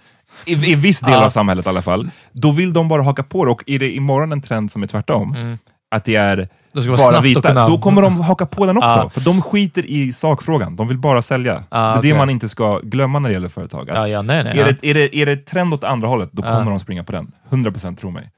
[0.45, 1.25] i, i viss del Ah.
[1.25, 3.51] av samhället i alla fall, då vill de bara haka på det.
[3.51, 5.57] Och är det imorgon en trend som är tvärtom, Mm.
[5.95, 8.77] Att det är De ska vara bara vita, kunna- då kommer de haka på den
[8.77, 8.89] också.
[8.89, 9.09] Ja.
[9.09, 10.75] För de skiter i sakfrågan.
[10.75, 11.63] De vill bara sälja.
[11.71, 13.89] Ja, det är det man inte ska glömma när det gäller företag.
[13.89, 14.53] Att Ja, nej, nej.
[14.59, 14.73] är, ja.
[14.81, 17.31] det, är, det, är det trend åt andra hållet, då kommer de springa på den.
[17.49, 18.29] 100% tro mig.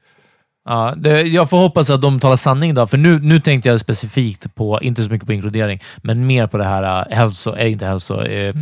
[0.68, 3.80] Ja, det, jag får hoppas att de talar sanning då, för nu, nu tänkte jag
[3.80, 7.72] specifikt på, inte så mycket på inkludering, men mer på det här äh, hälso, äh,
[7.72, 8.54] inte hälso, eh,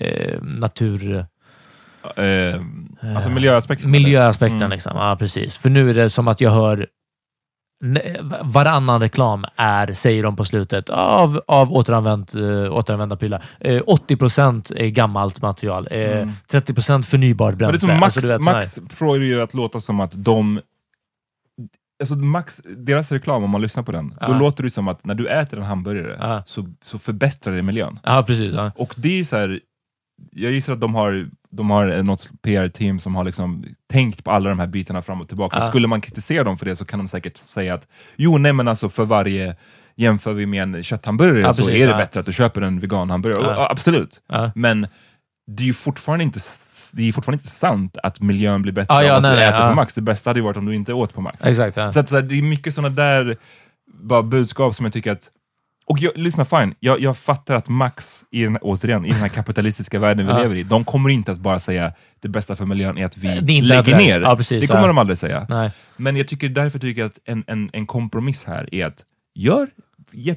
[0.00, 1.26] eh, natur...
[2.16, 2.60] Eh,
[3.16, 3.90] alltså miljöaspekten.
[3.90, 4.70] Miljöaspekten Mm.
[4.70, 4.92] liksom.
[4.96, 5.56] Ja, precis.
[5.56, 6.86] För nu är det som att jag hör
[8.42, 13.44] varannan reklam är, säger de på slutet, av, av återanvänt, uh, återanvända prylar.
[13.60, 15.88] Eh, 80% är gammalt material.
[15.90, 16.32] Eh, Mm.
[16.50, 17.88] 30% förnybart Men det är bränsle.
[17.88, 20.60] som Max, Alltså, Max får det att låta som att de...
[22.00, 24.38] Alltså Max, deras reklam, om man lyssnar på den, då Ja.
[24.38, 26.42] låter det som att när du äter en hamburgare Ja.
[26.46, 27.98] så, så förbättrar det miljön.
[28.02, 28.54] Ja, precis.
[28.54, 28.72] Ja.
[28.76, 29.60] Och det är så här,
[30.32, 34.30] jag gissar att de har, de har eh, något PR-team som har liksom tänkt på
[34.30, 35.58] alla de här bitarna fram och tillbaka.
[35.58, 35.66] Ja.
[35.66, 38.68] Skulle man kritisera dem för det så kan de säkert säga att jo, nej men
[38.68, 39.56] alltså för varje
[39.96, 41.98] jämför vi med en kötthamburgare Ja, så precis, är det ja.
[41.98, 43.66] bättre att du köper en veganhamburgare.
[43.70, 44.22] Absolut.
[44.54, 44.86] Men
[45.46, 46.40] det är ju fortfarande inte,
[46.92, 49.36] det är fortfarande inte sant att miljön blir bättre Ja, ja, av att nej, du
[49.36, 49.68] nej, äter ja.
[49.68, 49.94] på Max.
[49.94, 51.44] Det bästa hade ju varit om du inte åt på Max.
[51.44, 51.76] Exakt.
[51.76, 51.90] Ja.
[51.90, 53.36] Så, att, så här, det är mycket sådana där
[53.86, 55.30] bara budskap som jag tycker att...
[55.88, 59.28] Och jag, lyssna fine, jag, jag fattar att Max, i den, återigen, i den här
[59.28, 60.38] kapitalistiska världen vi Ja.
[60.42, 63.40] lever i, de kommer inte att bara säga det bästa för miljön är att vi
[63.40, 63.98] Det är lägger det.
[63.98, 64.20] ner.
[64.20, 64.86] Ja, precis, det kommer ja.
[64.86, 65.46] de aldrig säga.
[65.48, 65.70] Nej.
[65.96, 69.68] Men jag tycker, därför tycker jag att en, en, en kompromiss här är att gör,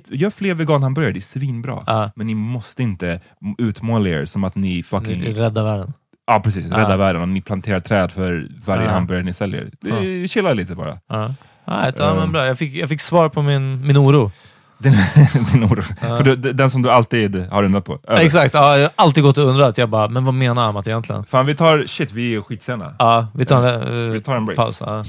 [0.09, 1.83] gör fler veganhamburgare, det är svinbra.
[1.87, 2.11] Ja.
[2.15, 3.19] Men ni måste inte
[3.57, 5.23] utmåla er som att ni fucking...
[5.35, 5.93] Rädda världen.
[6.27, 6.77] Ja precis, Ja.
[6.77, 8.91] rädda världen och ni planterar träd för varje Ja.
[8.91, 9.69] hamburgare ni säljer.
[9.81, 10.99] Det, Chilla lite bara.
[11.09, 11.33] Ja.
[11.65, 12.31] Ja, ja, men Um.
[12.31, 12.45] bra.
[12.45, 14.31] Jag, fick, jag fick svar på min, min oro.
[14.80, 14.93] Din,
[15.53, 15.82] din oro.
[15.99, 17.99] För du, den som du alltid har undrat på.
[18.07, 18.21] Över.
[18.21, 18.53] Exakt.
[18.53, 19.77] Ja, jag har alltid gått och undrat.
[19.77, 21.25] Jag bara, men vad menar Amat egentligen?
[21.25, 22.95] Fan vi tar, shit vi är skitsena.
[22.99, 24.57] Ja, vi tar en, eh, Vi tar en break.
[24.57, 24.82] paus.
[24.86, 25.03] Ja.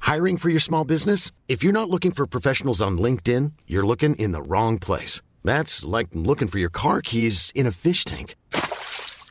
[0.00, 1.32] Hiring for your small business?
[1.48, 5.20] If you're not looking for professionals on LinkedIn, you're looking in the wrong place.
[5.42, 8.36] That's like looking for your car keys in a fish tank.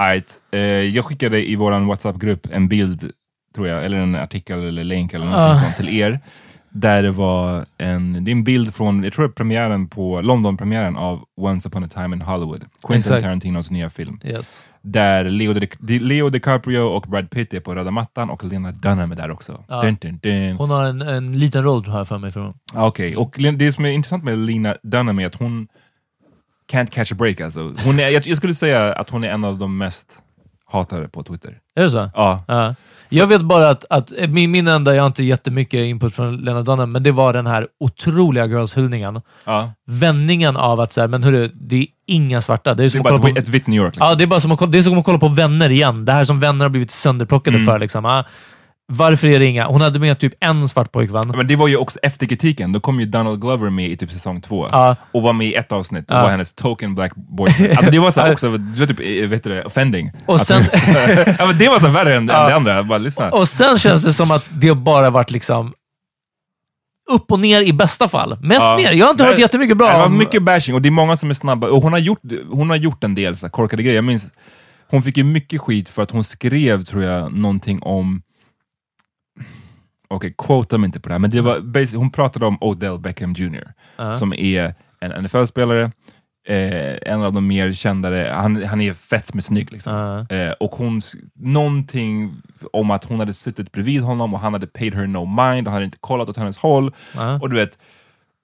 [0.00, 0.40] Right.
[0.52, 3.10] Eh, jag skickade i vår WhatsApp-grupp en bild,
[3.54, 5.56] tror jag, eller en artikel eller länk eller någonting Ah.
[5.56, 6.20] sånt till er.
[6.70, 11.20] Där det var en, det är en bild från, jag tror premiären på, London-premiären av
[11.36, 12.64] Once upon a time in Hollywood.
[12.86, 13.22] Quentin Exakt.
[13.22, 14.20] Tarantinos nya film.
[14.24, 14.64] Yes.
[14.82, 19.12] Där Leo, Di, Leo DiCaprio och Brad Pitt är på röda mattan och Lena Dunham
[19.12, 19.64] är där också.
[19.68, 19.82] Ja.
[19.82, 20.56] Dun, dun, dun.
[20.56, 22.30] Hon har en, en liten roll jag för mig.
[22.74, 25.68] Ah, Okej, och Len- det som är intressant med Lena Dunham är att hon
[26.72, 27.74] can't catch a break alltså.
[27.84, 30.06] Hon är, jag, jag skulle säga att hon är en av de mest
[30.70, 31.58] hatade på Twitter.
[31.76, 32.10] Är det så?
[32.14, 32.44] Ja.
[32.48, 32.74] Ja.
[33.08, 36.62] Jag vet bara att, att min, min enda, jag har inte jättemycket input från Lena
[36.62, 39.20] Dunham, men det var den här otroliga girls-hyllningen.
[39.44, 39.72] ja.
[39.86, 42.74] Vändningen av att säga, men hörru, det är inga svarta.
[42.74, 43.38] Det är Det som är att bara på...
[43.38, 43.94] ett vitt New York.
[43.94, 44.06] Liksom.
[44.08, 46.04] Ja, det är bara som att, det är som att kolla på Vänner igen.
[46.04, 47.66] Det här som Vänner har blivit sönderplockade Mm.
[47.66, 47.78] för.
[47.78, 48.04] Liksom.
[48.04, 48.24] Ja,
[48.92, 49.66] varför är det inga?
[49.66, 51.28] Hon hade med typ en svart pojkvän.
[51.28, 54.10] Men det var ju också efter kritiken, då kom ju Donald Glover med i typ
[54.10, 54.96] säsong två Ja.
[55.12, 56.22] och var med i ett avsnitt och Ja.
[56.22, 57.70] var hennes token black boyfriend.
[57.78, 60.10] Alltså det var så också, det var typ, eh, vet du offending.
[60.26, 60.64] Och Alltså, sen-
[61.38, 62.48] ja, men det var så värre än, än Ja.
[62.48, 63.30] det andra, bara lyssna.
[63.30, 65.72] Och sen känns det som att det bara varit liksom
[67.10, 68.38] upp och ner i bästa fall.
[68.42, 68.76] Mest Ja.
[68.76, 68.92] ner.
[68.92, 71.30] Jag har inte hört jättemycket bra Det var mycket bashing och det är många som
[71.30, 71.68] är snabba.
[71.70, 72.20] Och hon, har gjort,
[72.50, 73.96] hon har gjort en del så korkade grejer.
[73.96, 74.26] Jag minns,
[74.90, 78.22] hon fick ju mycket skit för att hon skrev, tror jag, någonting om...
[80.08, 83.32] okej, quota mig inte på det här, men det var hon pratade om Odell Beckham
[83.32, 83.72] Jr.
[84.14, 85.90] som är en NFL-spelare,
[86.48, 89.72] eh, en av de mer kändare, han, han är fett med snygg.
[89.72, 90.26] Liksom.
[90.30, 91.00] Eh, och hon,
[91.34, 92.34] någonting
[92.72, 95.72] om att hon hade suttit bredvid honom och han hade paid her no mind och
[95.72, 96.92] han hade inte kollat åt hennes håll.
[97.42, 97.78] Och du vet,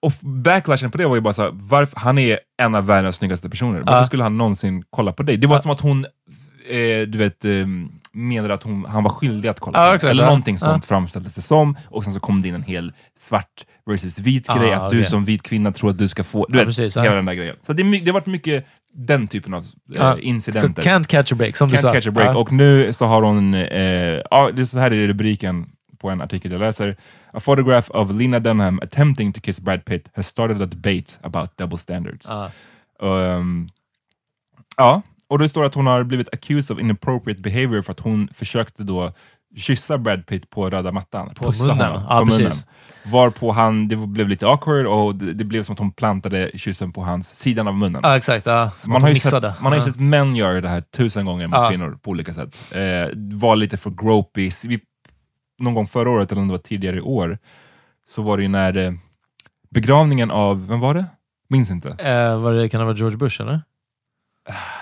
[0.02, 3.16] och backlashen på det var ju bara så här, varför, han är en av världens
[3.16, 4.04] snyggaste personer, varför Ja.
[4.04, 5.36] skulle han någonsin kolla på dig?
[5.36, 6.04] Det var som att hon,
[6.70, 7.66] eh, du vet, eh,
[8.14, 9.94] menade att hon, han var skyldig att kolla henne.
[9.94, 10.28] exakt, Eller ja.
[10.28, 14.18] någonting sånt framställdes det som, och sen så kom det in en hel svart versus
[14.18, 15.10] vit Ah, grej, att du okej.
[15.10, 17.56] som vit kvinna tror att du ska få, du vet, precis, hela den där grejen.
[17.66, 19.64] Så det, det har varit mycket den typen av
[19.96, 20.82] eh, incidenter.
[20.82, 21.92] Så can't catch a break, som du Can't sa.
[21.92, 22.36] catch a break.
[22.36, 25.66] Och nu så har hon, eh, ja, det så här är rubriken
[25.98, 26.96] på en artikel jag läser.
[27.32, 31.50] A photograph of Lena Dunham attempting to kiss Brad Pitt has started a debate about
[31.58, 32.26] double standards.
[33.00, 33.68] Um,
[34.76, 35.02] ja,
[35.32, 38.82] och det står att hon har blivit accused of inappropriate behavior för att hon försökte
[38.82, 39.12] då
[39.56, 41.34] kyssa Brad Pitt på röda mattan.
[41.34, 41.86] På pussa munnen.
[41.86, 42.52] honom Ja, på munnen.
[43.12, 46.92] Varpå han, det blev lite awkward och det, det blev som att hon plantade kyssen
[46.92, 48.00] på hans sidan av munnen.
[48.04, 48.46] Ja, exakt.
[48.46, 48.70] Ja.
[48.86, 51.56] Man har, ju sett, man har ju sett män göra det här tusen gånger mot
[51.58, 51.68] Ja.
[51.70, 52.60] kvinnor på olika sätt.
[52.70, 52.80] Eh,
[53.14, 54.50] var lite för gropey.
[54.64, 54.80] Vi,
[55.58, 57.38] någon gång förra året, eller om det var tidigare i år,
[58.14, 58.92] så var det ju när eh,
[59.70, 61.04] begravningen av, vem var det?
[61.48, 61.88] Minns inte.
[61.88, 63.60] Eh, var det, kan det vara George Bush, eller?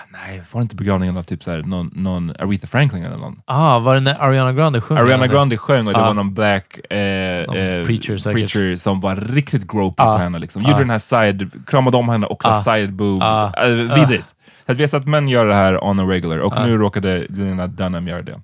[0.09, 3.41] Nej, var det inte begravningen av typ såhär, någon, någon Aretha Franklin eller någon?
[3.45, 4.97] Ah, var det när Ariana Grande sjöng?
[4.97, 5.33] Ariana eller?
[5.33, 6.05] Grande sjöng och det Ja.
[6.05, 10.13] var någon black eh, Någon eh, preacher som var riktigt gropey Ja.
[10.13, 10.39] på henne.
[10.39, 10.61] Liksom.
[10.61, 12.61] Gjorde den här side, kramade om henne också, Ja.
[12.61, 13.21] side boob.
[13.21, 13.53] Ja.
[13.57, 14.35] Äh, vidrigt.
[14.65, 16.65] Så att vi har sett män göra det här on a regular och Ja.
[16.65, 18.39] nu råkade Lena Dunham göra det.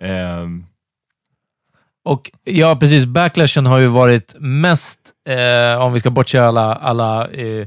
[0.00, 0.64] Ehm,
[2.04, 3.06] Och ja, precis.
[3.06, 7.66] Backlashen har ju varit mest, eh, om vi ska bortse alla, alla eh,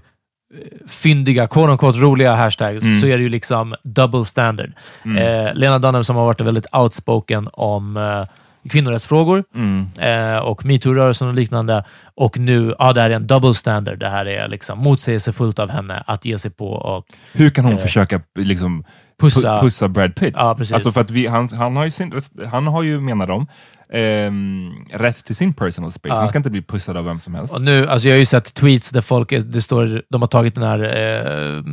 [0.87, 2.99] fyndiga, quote unquote, roliga hashtags, Mm.
[2.99, 4.71] så är det ju liksom double standard.
[5.05, 9.87] Eh, Lena Dunham som har varit väldigt outspoken om eh, kvinnorättsfrågor mm.
[9.97, 11.83] eh, och metoo-rörelsen och liknande.
[12.15, 13.99] Och nu, ja, det här är en double standard.
[13.99, 17.73] Det här är liksom motsägelsefullt av henne att ge sig på och Hur kan hon
[17.73, 18.83] Eh, försöka liksom,
[19.21, 19.55] pussa.
[19.57, 20.33] pu- pussa Brad Pitt?
[20.37, 20.73] Ja, precis.
[20.73, 22.13] Alltså för att vi, han, han, har ju sin,
[22.51, 23.47] han har ju, menar de,
[23.91, 26.13] ehm, rätt till sin personal space.
[26.13, 26.19] Ja.
[26.19, 27.53] Han ska inte bli pussad av vem som helst.
[27.53, 30.55] Och nu, alltså jag har ju sett tweets där folk, det står, de har tagit
[30.55, 31.63] den här eh,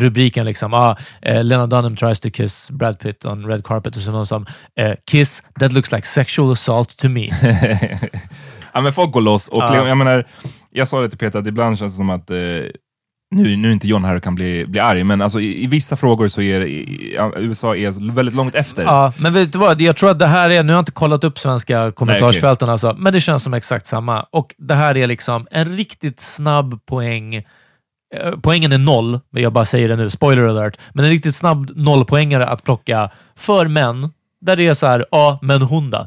[0.00, 4.02] rubriken, liksom, ah, eh, Lena Dunham tries to kiss Brad Pitt on red carpet, och
[4.02, 4.46] så någon som
[4.78, 7.28] eh, “Kiss, that looks like sexual assault to me”.
[8.72, 9.48] ja, men folk går loss.
[9.48, 9.88] Och Ja.
[9.88, 10.24] jag, menar,
[10.70, 12.36] jag sa det till Peter, att ibland känns det som att eh,
[13.34, 15.66] nu, nu är inte John här och kan bli, bli arg, men alltså, i, i
[15.66, 18.82] vissa frågor så är i, USA är väldigt långt efter.
[18.82, 19.80] ja, men vet du vad?
[19.80, 22.94] Jag tror att det här är, nu har jag inte kollat upp svenska kommentarsfälten, alltså,
[22.98, 24.22] men det känns som exakt samma.
[24.22, 27.34] Och det här är liksom en riktigt snabb poäng.
[27.34, 27.42] Eh,
[28.42, 30.78] Poängen är noll, men jag bara säger det nu, spoiler alert.
[30.92, 34.10] Men en riktigt snabb nollpoängare att plocka för män,
[34.40, 36.06] där det är så här, ja, men hon då?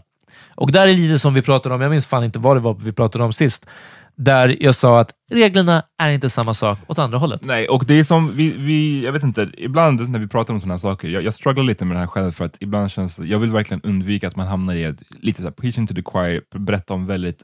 [0.55, 2.77] Och där är lite som vi pratade om, jag minns fan inte vad det var
[2.79, 3.65] vi pratade om sist,
[4.17, 7.45] där jag sa att reglerna är inte samma sak åt andra hållet.
[7.45, 10.59] Nej, och det är som, vi, vi, jag vet inte, ibland när vi pratar om
[10.59, 13.15] sådana här saker, jag, jag strugglar lite med det här själv, för att ibland känns
[13.15, 16.03] det, jag vill verkligen undvika att man hamnar i ett, lite såhär, preaching to the
[16.05, 17.43] choir, berätta om väldigt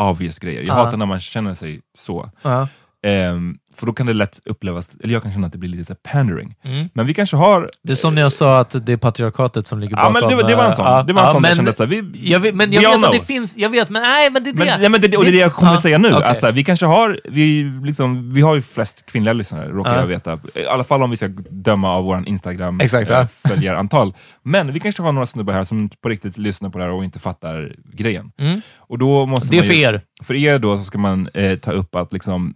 [0.00, 0.60] obvious grejer.
[0.62, 0.84] Jag Ja.
[0.84, 2.30] hatar när man känner sig så.
[2.42, 2.68] Ja.
[3.04, 5.84] Ehm, för då kan det lätt upplevas, eller jag kan känna att det blir lite
[5.84, 6.54] så pandering.
[6.64, 6.88] Mm.
[6.94, 7.70] Men vi kanske har...
[7.82, 10.28] Det är som när jag sa att det är patriarkatet som ligger Ja, bakom.
[10.28, 10.86] men det, det var en sån.
[10.86, 12.54] eh, det var en ja, sån men, jag kände att så här, vi, jag vet,
[12.54, 13.12] men jag vet att know.
[13.12, 14.58] det finns, jag vet, men nej, men det är det.
[14.58, 16.08] Men, ja, men det, och det är det jag kommer Ja, säga nu.
[16.14, 16.24] okej.
[16.30, 19.94] Att så här, vi kanske har, vi, liksom, vi har ju flest kvinnliga lyssnare, råkar
[19.94, 20.00] Ja.
[20.00, 20.38] jag veta.
[20.54, 23.26] I alla fall om vi ska döma av vår Instagram Exakt, eh, ja.
[23.48, 24.14] följarantal.
[24.42, 27.04] Men vi kanske har några snubbar här som på riktigt lyssnar på det här och
[27.04, 28.30] inte fattar grejen.
[28.38, 28.60] Mm.
[28.76, 30.02] Och då måste Det är för ju, er.
[30.24, 32.54] För er då så ska man eh, ta upp att liksom,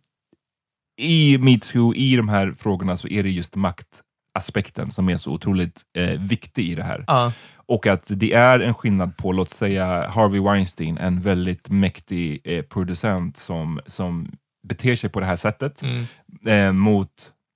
[0.99, 5.82] i metoo, i de här frågorna, så är det just maktaspekten som är så otroligt
[5.99, 7.05] eh, viktig i det här.
[7.07, 7.32] Ja.
[7.68, 12.62] Och att det är en skillnad på, låt säga Harvey Weinstein, en väldigt mäktig eh,
[12.62, 14.28] producent som, som
[14.68, 16.07] beter sig på det här sättet Mm.
[16.47, 17.09] eh, mot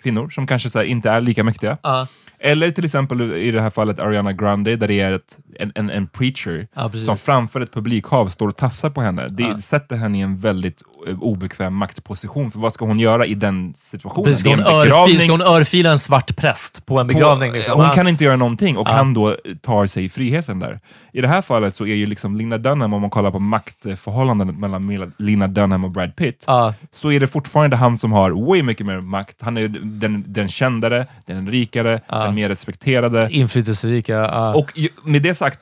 [0.02, 1.78] kvinnor som kanske så inte är lika mäktiga.
[1.82, 2.06] Ja.
[2.42, 5.90] Eller till exempel i det här fallet Ariana Grande, där det är ett, en, en,
[5.90, 7.06] en preacher precis.
[7.06, 9.28] som framför ett publikhav står och tafsar på henne.
[9.28, 9.58] Det Ja.
[9.58, 10.82] sätter henne i en väldigt
[11.20, 14.36] obekväm maktposition, för vad ska hon göra i den situationen?
[14.38, 17.52] Ska, hon en örfil, ska hon örfila en svart präst på en På- begravning?
[17.52, 17.80] Liksom?
[17.80, 18.92] Hon kan inte göra någonting och Ja.
[18.92, 20.80] han då tar sig friheten där.
[21.12, 24.58] I det här fallet så är ju liksom Lina Dunham, om man kollar på maktförhållandet
[24.58, 26.74] mellan Lina Dunham och Brad Pitt, Ja.
[26.94, 29.36] så är det fortfarande han som har way mycket mer makt.
[29.40, 32.18] Han är den, den kändare, den rikare, Ja.
[32.24, 33.28] den mer respekterade.
[33.30, 34.30] Inflytelserika.
[34.54, 35.58] Och med det sagt,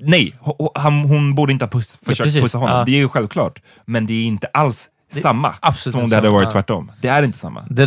[0.00, 2.42] nej, ho- ho- han, hon borde inte ha puss, försökt precis.
[2.42, 2.78] pussa honom.
[2.78, 2.84] Ja.
[2.84, 3.62] Det är ju självklart.
[3.84, 4.88] Men det är inte alls
[5.22, 6.34] samma absolut som om det hade samma.
[6.36, 6.50] varit Ja.
[6.52, 6.92] tvärtom.
[7.00, 7.64] Det är inte samma.
[7.70, 7.82] Det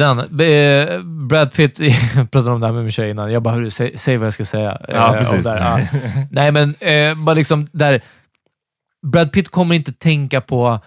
[0.46, 1.80] är eh, Brad Pitt,
[2.16, 3.32] jag pratade om det här med min tjej innan.
[3.32, 4.78] Jag bara, hörru, säg, säg vad jag ska säga.
[4.88, 5.44] Ja, Eh, precis.
[5.44, 6.00] Där, ja.
[6.32, 8.02] Nej, men eh, bara liksom där.
[9.12, 10.80] Brad Pitt kommer inte tänka på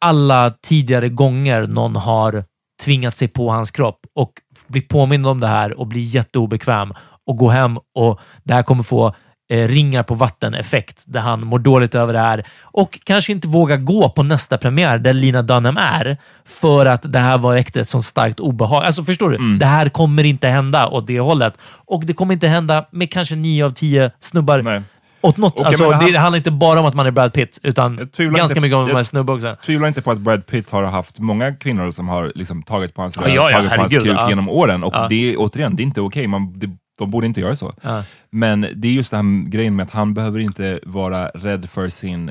[0.00, 2.44] alla tidigare gånger någon har
[2.84, 4.32] tvingat sig på hans kropp och
[4.66, 6.94] bli påmind om det här och bli jätteobekväm
[7.26, 9.14] och gå hem och det här kommer få
[9.50, 13.76] eh, ringar på vatten-effekt där han mår dåligt över det här och kanske inte vågar
[13.76, 16.16] gå på nästa premiär där Lina Dunham är
[16.48, 18.84] för att det här var äkta ett sånt starkt obehag.
[18.84, 19.36] Alltså förstår du?
[19.36, 19.58] Mm.
[19.58, 21.54] Det här kommer inte hända åt det hållet
[21.86, 24.82] och det kommer inte hända med kanske nio av tio snubbar Nej.
[25.20, 25.54] åt något.
[25.56, 28.32] Jag Alltså, han- det handlar inte bara om att man är Brad Pitt utan Jag
[28.34, 29.56] ganska inte- mycket om att jag- man är snubbe också.
[29.66, 33.02] tvivlar inte på att Brad Pitt har haft många kvinnor som har liksom tagit på
[33.02, 34.28] hans röv, ja, ja, tagit på hans kuk ja.
[34.28, 34.84] genom åren.
[34.84, 36.26] Och det återigen, det är inte okej.
[36.26, 37.74] Man- det- De borde inte göra så.
[37.82, 38.04] Ja.
[38.30, 41.88] Men det är just den här grejen med att han behöver inte vara rädd för
[41.88, 42.30] sin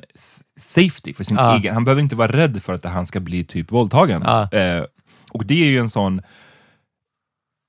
[0.60, 1.58] safety, för sin Ja.
[1.58, 1.74] egen.
[1.74, 4.22] Han behöver inte vara rädd för att han ska bli typ våldtagen.
[4.26, 4.52] Ja.
[4.52, 4.84] Eh,
[5.32, 6.22] och det är ju en sån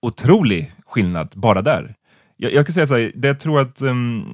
[0.02, 1.94] otrolig skillnad bara där.
[2.36, 4.24] Jag, jag ska säga så här, det jag tror att ehm,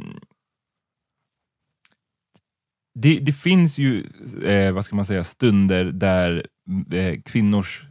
[2.95, 4.07] det, det finns ju,
[4.45, 6.47] eh, vad ska man säga, stunder där
[6.93, 7.85] eh, kvinnors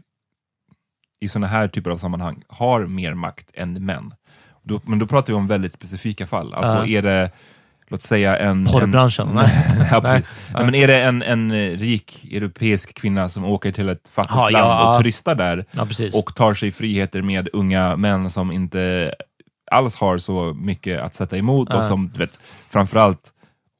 [1.20, 4.14] i sådana här typer av sammanhang har mer makt än män.
[4.64, 6.53] Då, men då pratar vi om väldigt specifika fall.
[6.53, 6.86] Alltså Ja.
[6.86, 7.32] är det,
[7.88, 8.66] låt säga en...
[8.66, 9.28] Porrbranschen?
[9.28, 9.88] En, Nej.
[9.91, 10.24] ja, Nej.
[10.53, 14.49] Nej, men är det en, en rik europeisk kvinna som åker till ett fattigt ja,
[14.49, 14.97] land och ja.
[14.97, 19.14] turistar där Ja, och tar sig friheter med unga män som inte
[19.72, 21.78] alls har så mycket att sätta emot Ja.
[21.78, 22.39] och som, du vet,
[22.70, 23.34] framförallt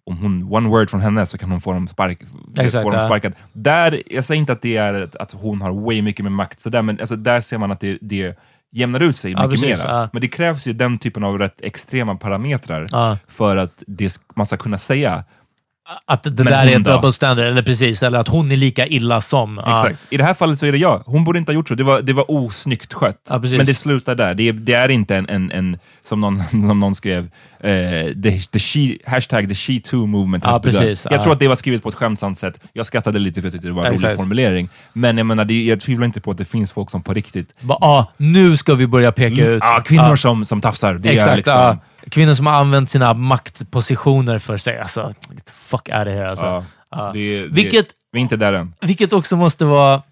[0.06, 2.22] om hon, one word från henne så kan hon få dem, spark,
[2.60, 3.34] Exakt, få dem sparkad.
[3.54, 6.70] Där, jag säger inte att det är att, hon har way mycket mer makt, så
[6.70, 8.38] där, men alltså, där ser man att det, det
[8.74, 9.92] jämnar ut sig Ja, mycket precis, mer.
[9.92, 10.10] ja.
[10.14, 13.18] Men det krävs ju den typen av rätt extrema parametrar Ja.
[13.28, 15.24] för att det, man ska kunna säga
[16.06, 18.88] Att det Men där är en double standard, eller precis, eller att hon är lika
[18.88, 19.62] illa som.
[19.66, 19.88] Ja.
[19.88, 20.14] Exakt.
[20.14, 21.04] I det här fallet så är det jag.
[21.06, 21.76] Hon borde inte ha gjort så.
[21.76, 23.28] Det var, det var osnyggt skött.
[23.30, 23.38] Ja.
[23.40, 24.34] Men det slutar där.
[24.34, 25.78] Det är, det är inte en, en, en
[26.08, 27.30] som, någon, som någon skrev,
[27.60, 27.70] eh,
[28.24, 31.06] the, the she, hashtag the she too movement Ja, precis.
[31.06, 31.24] Jag Ja.
[31.24, 32.60] tror att det var skrivet på ett skämtsamt sätt.
[32.74, 34.70] Jag skrattade lite för jag tyckte det var en rolig formulering.
[34.94, 37.56] Men jag, menar, det, jag tvivlar inte på att det finns folk som på riktigt...
[37.62, 39.64] Bara, ah, nu ska vi börja peka ut.
[39.66, 40.18] Ja, kvinnor Ja.
[40.18, 40.94] som, som tafsar.
[40.94, 41.78] Det Exakt, är liksom...
[42.10, 44.80] Kvinnor som har använt sina maktpositioner för sig.
[44.80, 45.14] Alltså,
[45.66, 46.30] fuck out of here.
[46.30, 46.46] Alltså.
[46.46, 47.12] ja, Ja.
[47.14, 48.74] det, det, Vilket, Vi är inte där än.
[48.82, 50.04] vilket också måste vara...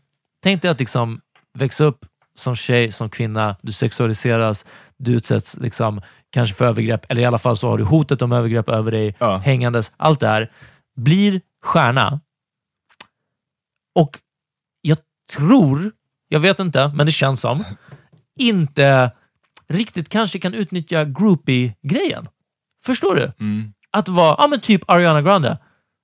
[0.44, 1.22] Tänk dig att liksom
[1.54, 2.06] växa upp
[2.38, 4.66] som tjej, som kvinna, du sexualiseras,
[4.98, 8.32] du utsätts liksom, kanske för övergrepp, eller i alla fall så har du hotet om
[8.32, 9.38] övergrepp över dig Ja.
[9.38, 9.92] hängandes.
[9.98, 10.52] Allt det här.
[10.96, 12.20] Blir stjärna.
[13.96, 14.20] Och
[14.82, 14.98] jag
[15.36, 15.92] tror,
[16.28, 17.64] jag vet inte, men det känns som,
[18.40, 19.12] inte
[19.72, 22.28] riktigt kanske kan utnyttja groupie-grejen.
[22.86, 23.32] Förstår du?
[23.40, 23.74] Mm.
[23.92, 25.58] Att vara ja, men typ Ariana Grande,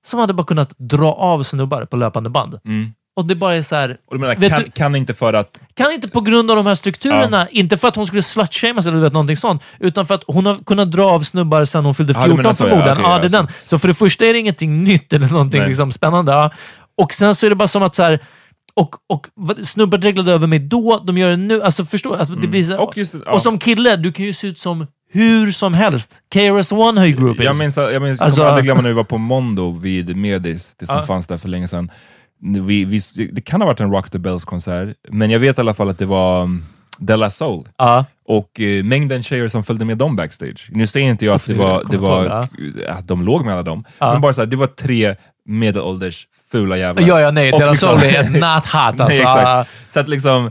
[0.06, 2.58] som hade bara kunnat dra av snubbar på löpande band.
[2.64, 2.92] Mm.
[3.16, 5.60] Och det bara är så här, Och du menar, kan, du- kan inte för att...
[5.74, 8.96] kan inte på grund av de här strukturerna, inte för att hon skulle slutshamas eller
[8.96, 11.94] du vet, någonting sånt, utan för att hon har kunnat dra av snubbar sedan hon
[11.94, 12.68] fyllde Ja, du 14 menar så, ja.
[12.68, 12.98] förmodligen.
[12.98, 13.48] Okej, Ja, det är ja, den.
[13.64, 16.32] Så för det första är det ingenting nytt eller någonting liksom spännande.
[16.32, 16.50] Ja.
[16.98, 18.20] Och sen så är det bara som att så här,
[18.78, 19.26] och, och
[19.64, 21.62] snubbar dreglade över mig då, de gör det nu.
[21.62, 22.84] Alltså förstå, alltså, det blir så, Mm.
[22.84, 23.32] Och just ja.
[23.32, 26.14] och som kille, du kan ju se ut som hur som helst.
[26.34, 27.44] KRS-One har ju groupies.
[27.44, 30.68] Jag minns, jag minns Alltså- kommer aldrig glömma när vi var på Mondo vid Medis,
[30.78, 31.02] det som Ja.
[31.06, 31.90] fanns där för länge sedan.
[32.66, 33.00] Vi, vi,
[33.32, 35.98] det kan ha varit en Rock the Bells-konsert, men jag vet i alla fall att
[35.98, 36.64] det var um,
[36.98, 37.68] Della Soul.
[37.76, 38.04] Ja.
[38.26, 40.68] Och eh, mängden tjejer som följde med dem backstage.
[40.70, 42.48] Nu säger inte jag att det var, det var
[42.88, 46.76] att de låg med alla dem, men bara så här, det var tre medelålders fula
[46.76, 47.08] jävlar.
[47.08, 47.50] Ja, ja, nej.
[47.50, 49.22] Deras liksom- soul är not hot alltså.
[49.22, 49.64] Nej.
[49.92, 50.50] Så att liksom,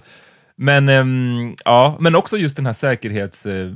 [0.58, 3.45] men, ehm, ja, men också just den här säkerhets...
[3.45, 3.68] eh,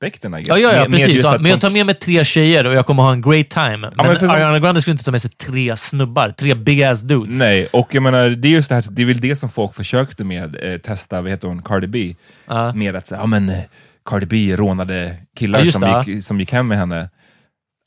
[0.00, 0.48] guess.
[0.48, 1.22] Ja, ja, ja Med- med precis.
[1.22, 1.34] Ja.
[1.34, 3.76] att Men jag tar med mig tre tjejer och jag kommer ha en great time.
[3.76, 7.00] Men, men för- Ariana Grande skulle inte ta med sig tre snubbar, tre big ass
[7.02, 7.38] dudes.
[7.38, 9.74] Nej, och jag menar, det är just det här, det är väl det som folk
[9.74, 12.14] försökte med, eh, testa, vad heter hon, Cardi B,
[12.46, 12.72] Ja.
[12.72, 13.58] med att säga, ja men eh,
[14.04, 17.10] Cardi B rånade killar Ja, som, det, gick, som gick hem med henne.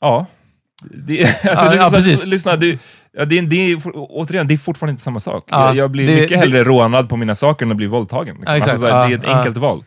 [0.00, 0.26] Ja.
[0.90, 2.24] Det, alltså, Ja, det, är ja, som- precis.
[2.24, 2.78] lyssna, det,
[3.16, 5.44] ja, det, det återigen, det är fortfarande inte samma sak.
[5.50, 7.86] Ja, jag, jag blir det- mycket det- hellre rånad på mina saker än att bli
[7.86, 8.34] våldtagen.
[8.36, 8.44] Liksom.
[8.52, 8.72] Ja, exakt.
[8.72, 9.36] alltså, så här, Ja, det är ett ja.
[9.36, 9.84] enkelt val.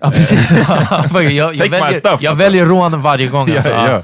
[0.00, 0.50] Ja, precis.
[1.14, 2.34] jag, jag, Take my väljer, stuff, jag alltså.
[2.44, 3.50] väljer rån varje gång.
[3.54, 3.68] Alltså.
[3.70, 4.02] ja,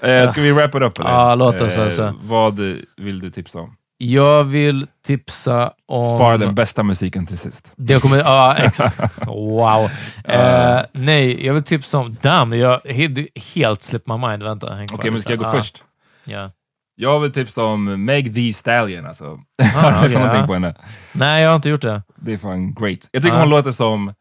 [0.00, 0.08] ja.
[0.08, 1.10] Eh, ska vi wrap it up eller?
[1.10, 2.14] Ja, låt oss Eh, alltså.
[2.22, 2.58] Vad
[2.96, 3.74] vill du tipsa om?
[4.02, 6.04] Jag vill tipsa om...
[6.04, 7.72] Spara den bästa musiken till sist.
[7.76, 8.18] Det kommer...
[8.18, 8.80] Ja, ex,
[9.26, 9.90] wow.
[10.24, 12.16] Eh, nej, jag vill tipsa om...
[12.22, 14.42] Damn, jag he- helt slipp my mind.
[14.42, 15.22] Vänta, Okej, men lite.
[15.22, 15.84] ska jag gå Ja, först?
[16.24, 16.50] Ja.
[16.94, 19.06] Jag vill tipsa om Meg Thee Stallion.
[19.06, 19.24] Alltså.
[19.74, 20.74] Har Ah, du okej, lyssnat någonting på henne?
[21.12, 22.02] Nej, jag har inte gjort det.
[22.16, 23.08] Det är fan great.
[23.12, 23.40] Jag tycker Ah.
[23.40, 24.14] hon låter som...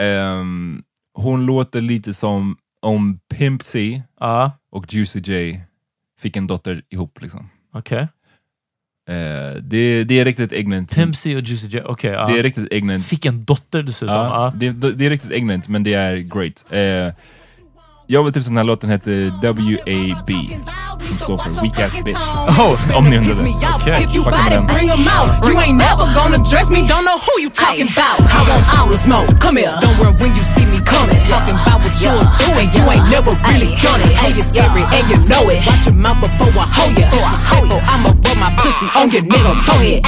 [0.00, 0.82] ehm,
[1.18, 5.60] hon låter lite som om Pimp C Ja, och Juicy J
[6.20, 7.20] fick en dotter ihop.
[7.20, 7.50] Liksom.
[7.74, 8.08] okej.
[9.08, 9.14] Eh,
[9.62, 10.94] det, det är riktigt ignorant.
[10.94, 11.82] Pimp C och Juicy J.
[11.84, 12.26] Okej, ja.
[12.26, 13.06] Det är riktigt ignorant.
[13.06, 14.14] Fick en dotter dessutom.
[14.14, 14.70] Ja, Ja.
[14.72, 16.64] det, det är riktigt ignorant, men det är great.
[16.70, 17.14] Eh,
[18.06, 20.30] jag vill tipsa om den här låten heter WAB.
[21.08, 22.18] som står för Weak Ass Bitch.
[22.58, 23.40] Oh, Om ni undrade.
[23.74, 24.62] Okej, If you fucka med den.
[24.64, 25.30] out.
[25.48, 28.18] You ain't never gonna dress me, don't know who you talking about.
[28.38, 29.28] I want all the smoke.
[29.40, 31.20] Come here, don't worry when you see me coming.
[31.32, 34.12] Talking about what you're doing, you ain't never really done it.
[34.22, 35.60] Hey, you're scary and you know it.
[35.66, 37.06] Watch your mouth before I hold ya.
[37.10, 39.52] Disrespectful, I'ma rub my pussy on your nigga.
[39.66, 40.02] Go ahead.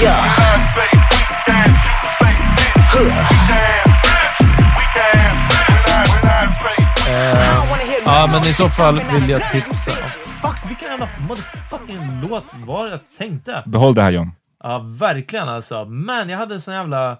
[0.00, 0.43] Yeah.
[8.24, 9.90] Ja, men i så fall vill jag tipsa.
[10.16, 13.62] Fuck, vilken jävla motherfucking låt var jag tänkte?
[13.66, 14.32] Behåll det här John.
[14.62, 15.84] Ja, verkligen alltså.
[15.84, 17.16] Men jag hade en sån jävla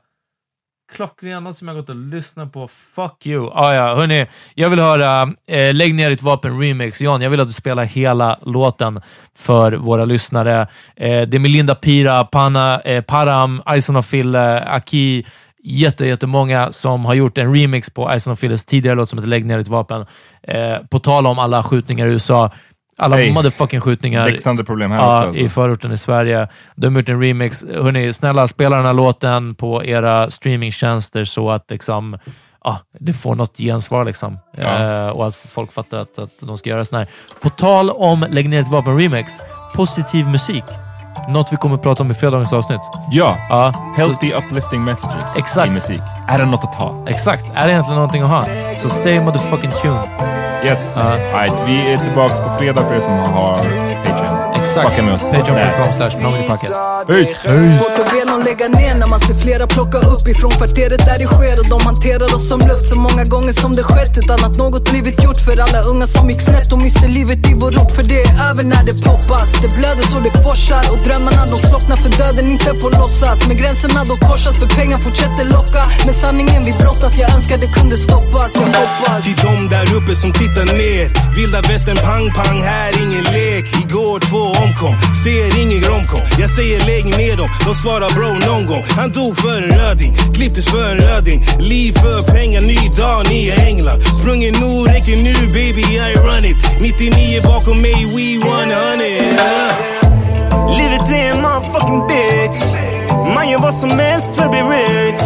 [0.92, 2.68] klockren låt som jag gått och lyssnat på.
[2.68, 3.50] Fuck you.
[3.54, 7.00] Ah, ja, hörni, jag vill höra eh, Lägg ner ditt vapen remix.
[7.00, 9.00] John, jag vill att du spelar hela låten
[9.34, 10.60] för våra lyssnare.
[10.96, 15.26] Eh, det är Melinda Pira, Pana, eh, Param, Ison och Fille, Aki,
[15.64, 19.28] jätte, jättemånga som har gjort en remix på Ison och Filles tidigare låt som heter
[19.28, 20.06] Lägg ner ditt vapen.
[20.42, 22.50] Eh, på tal om alla skjutningar i USA.
[22.96, 23.32] Alla Hey.
[23.32, 25.28] motherfucking skjutningar Växande problem här ja, också.
[25.28, 25.42] Alltså.
[25.42, 26.48] i förorten i Sverige.
[26.76, 27.64] De har gjort en remix.
[27.74, 32.18] Hörrni, snälla spela den här låten på era streamingtjänster så att liksom,
[32.64, 34.38] ja, det får något gensvar liksom.
[34.56, 35.06] Ja.
[35.06, 37.08] Eh, och att folk fattar att, att de ska göra sån här.
[37.42, 39.32] På tal om Lägg ner ett vapen remix,
[39.74, 40.64] positiv musik.
[41.28, 42.80] Något vi kommer att prata om i fredagens avsnitt.
[43.10, 45.68] Ja, Ja, healthy uplifting messages Exakt.
[45.68, 46.00] i musik.
[46.28, 46.94] Är det något att ta?
[47.06, 47.44] exakt.
[47.54, 48.44] Är det egentligen någonting att ha?
[48.82, 50.08] Så stay motherfucking tuned.
[50.64, 50.86] Yes.
[50.96, 53.54] Alright, vi är tillbaka på fredag för er som har
[54.04, 54.63] Patreon.
[54.74, 54.90] Exakt.
[54.90, 55.22] Fucka med oss.
[55.22, 56.10] Patreon.com slash.
[57.78, 61.18] Svårt att be någon lägga ner när man ser flera plocka upp ifrån kvarteret där
[61.18, 64.18] det sker och de hanterar oss som luft så många gånger som det skett.
[64.18, 67.54] Utan att något blivit gjort för alla unga som gick snett och miste livet i
[67.54, 69.48] vår ort för det är över när det poppas.
[69.62, 73.38] Det blöder så det forsar och drömmarna de slocknar för döden inte på låtsas.
[73.48, 75.82] Men gränserna de korsas för pengar fortsätter locka.
[76.06, 77.18] Med sanningen vi brottas.
[77.18, 78.50] Jag önskar det kunde stoppas.
[78.54, 79.24] Jag hoppas.
[79.24, 81.04] Till de där uppe som tittar ner.
[81.36, 83.64] Vilda västern pang pang, här ingen lek.
[83.84, 84.94] Igår två omkom,
[85.24, 88.84] ser ingen romcom, Jag säger lägg ner dem, de svarar bro någon gång.
[88.98, 91.38] Han dog för en röding, klipptes för en röding.
[91.58, 93.96] Liv för pengar, ny dag, nya änglar.
[94.20, 96.56] Sprungen nu, räcker nu baby I run it.
[96.80, 98.54] 99 bakom mig, we 100
[100.78, 102.60] Livet är en motherfucking bitch.
[103.34, 105.24] Man gör vad som helst för att bli rich.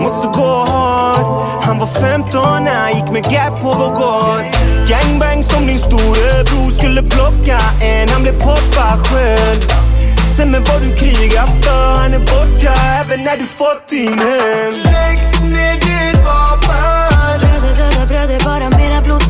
[0.00, 4.61] Måste gå hard Han var 15 när han gick med Gap på vår gård.
[4.92, 8.08] Gangbang som din storebror skulle plocka en.
[8.08, 9.60] Han blev poppa själv
[10.36, 14.72] Sen med vad du krigar för Han är borta även när du fått din hem.
[14.72, 15.18] Lägg
[15.52, 19.22] ner ditt vapen Bröder döda bröder, bara mera blod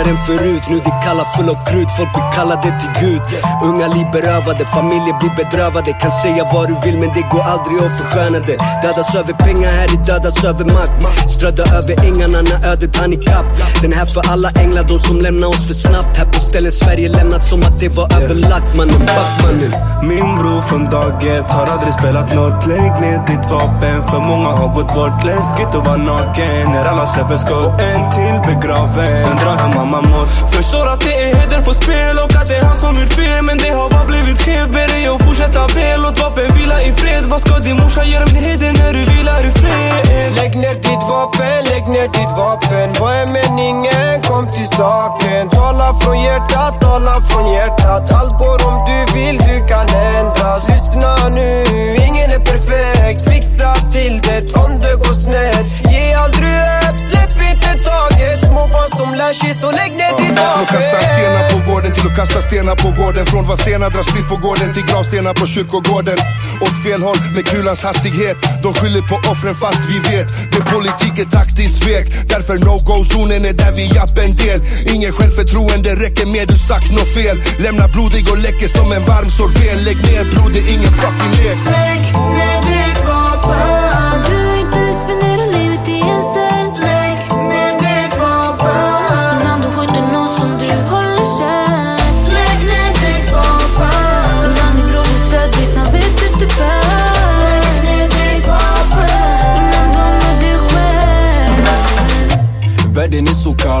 [0.00, 0.62] kallare än förut.
[0.70, 3.22] Nu det kallar full av krut, folk blir kallade till Gud.
[3.64, 5.92] Unga liv berövade, familjer blir bedrövade.
[5.92, 8.58] Kan säga vad du vill men det går aldrig att försköna det.
[8.82, 10.96] Dödas över pengar, här är dödas över makt.
[11.30, 13.46] Strödda över ängarna när ödet hann ikapp
[13.82, 16.16] Den här för alla änglar, de som lämnar oss för snabbt.
[16.18, 18.76] Här på ställen Sverige lämnat som att det var överlagt.
[18.76, 19.72] Mannen, back mannen
[20.08, 22.66] Min bror från dag ett har aldrig spelat något.
[22.66, 25.24] Lägg ner ditt vapen för många har gått bort.
[25.24, 27.66] Läskigt att vara naken när alla släpper skott.
[27.66, 30.26] Och en till begraven, undrar hur mamma mår.
[30.56, 33.42] Förstår att det är heder på spel och att det är han som gjort fel.
[33.42, 35.96] Men det har bara blivit skevt, ber dig att fortsätta be.
[35.96, 39.40] Låt vapen vila i fred, vad ska din morsa göra med heder när du vilar
[39.48, 40.02] i fred?
[40.38, 42.88] Lägg ner ditt vapen, lägg ner ditt vapen.
[43.00, 44.22] Vad är meningen?
[44.28, 45.48] Kom till saken.
[45.48, 48.12] Tala från hjärtat, tala från hjärtat.
[48.18, 49.86] Allt går om du vill, du kan
[50.16, 50.68] ändras.
[50.68, 51.64] Lyssna nu,
[52.06, 53.20] ingen är perfekt.
[53.30, 55.66] Fixa till det om det går snett.
[55.92, 57.19] Ge aldrig upp, släpp
[57.88, 58.38] taget.
[58.48, 60.66] Små barn som lär sig, så lägg ner ditt Från vapen.
[60.74, 63.24] kasta stenar på gården till att kasta stenar på gården.
[63.32, 66.18] Från vad stenar drar splitt på gården till gravstenar på kyrkogården.
[66.66, 68.36] Åt fel håll med kulans hastighet.
[68.64, 72.06] De skyller på offren fast vi vet Det politik är taktiskt svek.
[72.32, 74.60] Därför no-go-zonen är där vi japp en del.
[74.94, 77.36] Ingen självförtroende räcker med du sagt nåt fel.
[77.64, 81.58] Lämna blodig och läcker som en varm sorbet Lägg ner broder, ingen fucking lek.
[81.66, 82.02] Lägg
[82.36, 84.49] ner ditt vapen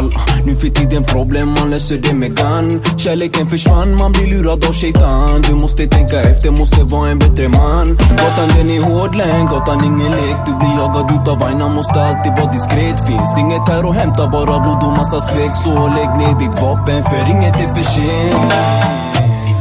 [0.00, 0.14] kall,
[0.46, 2.82] Nu för tiden problem, man löser det med gun.
[2.96, 5.42] Kärleken försvann, man blir lurad av shaitan.
[5.42, 7.86] Du måste tänka efter, måste vara en bättre man.
[8.18, 10.38] Gatan den är hård län, gatan ingen lek.
[10.46, 13.06] Du blir jagad utav aina, måste alltid vara diskret.
[13.06, 15.56] Finns inget här att hämta, bara blod och massa svek.
[15.56, 18.52] Så lägg ner ditt vapen, för inget är för sent.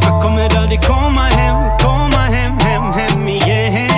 [0.04, 3.90] Han kommer aldrig komma hem, komma hem, hem, hem igen.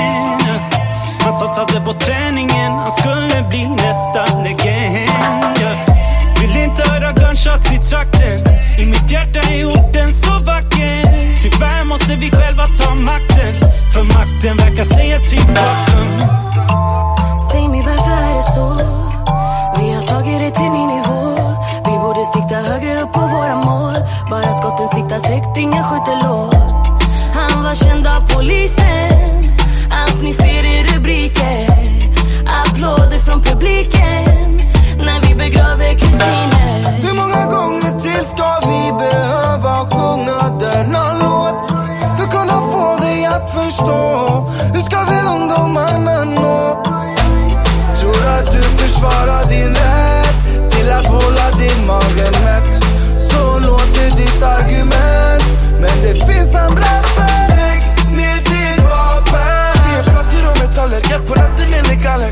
[1.24, 5.91] Han satsade på träningen, han skulle bli nästa legend
[7.32, 8.40] gunshots i trakten
[8.80, 10.96] I mitt hjärta är orten så vacker
[11.42, 13.54] Tyvärr måste vi själva ta makten
[13.94, 16.28] För makten verkar säga typ bakom
[17.52, 18.68] Säg mig varför är det så?
[19.80, 21.22] Vi har tagit det till ny nivå.
[21.86, 23.96] Vi borde sikta högre upp på våra mål.
[24.30, 26.88] Bara skotten siktas högt, ingen skjuter lågt.
[27.34, 29.42] Han var känd av polisen.
[29.92, 31.71] Allt ni ser i rubriker.
[38.98, 41.68] Behöva sjunga denna låt?
[42.18, 46.84] För att kunna få dig att förstå Hur ska vi ungdomarna nå?
[48.00, 52.84] Tror att du försvarar din rätt Till att hålla din mage mätt
[53.32, 55.44] Så låter ditt argument
[55.82, 57.82] Men det finns andra sätt Lägg
[58.18, 62.32] ner ditt vapen Det är plattor och metaller Hjälp på natten eller galler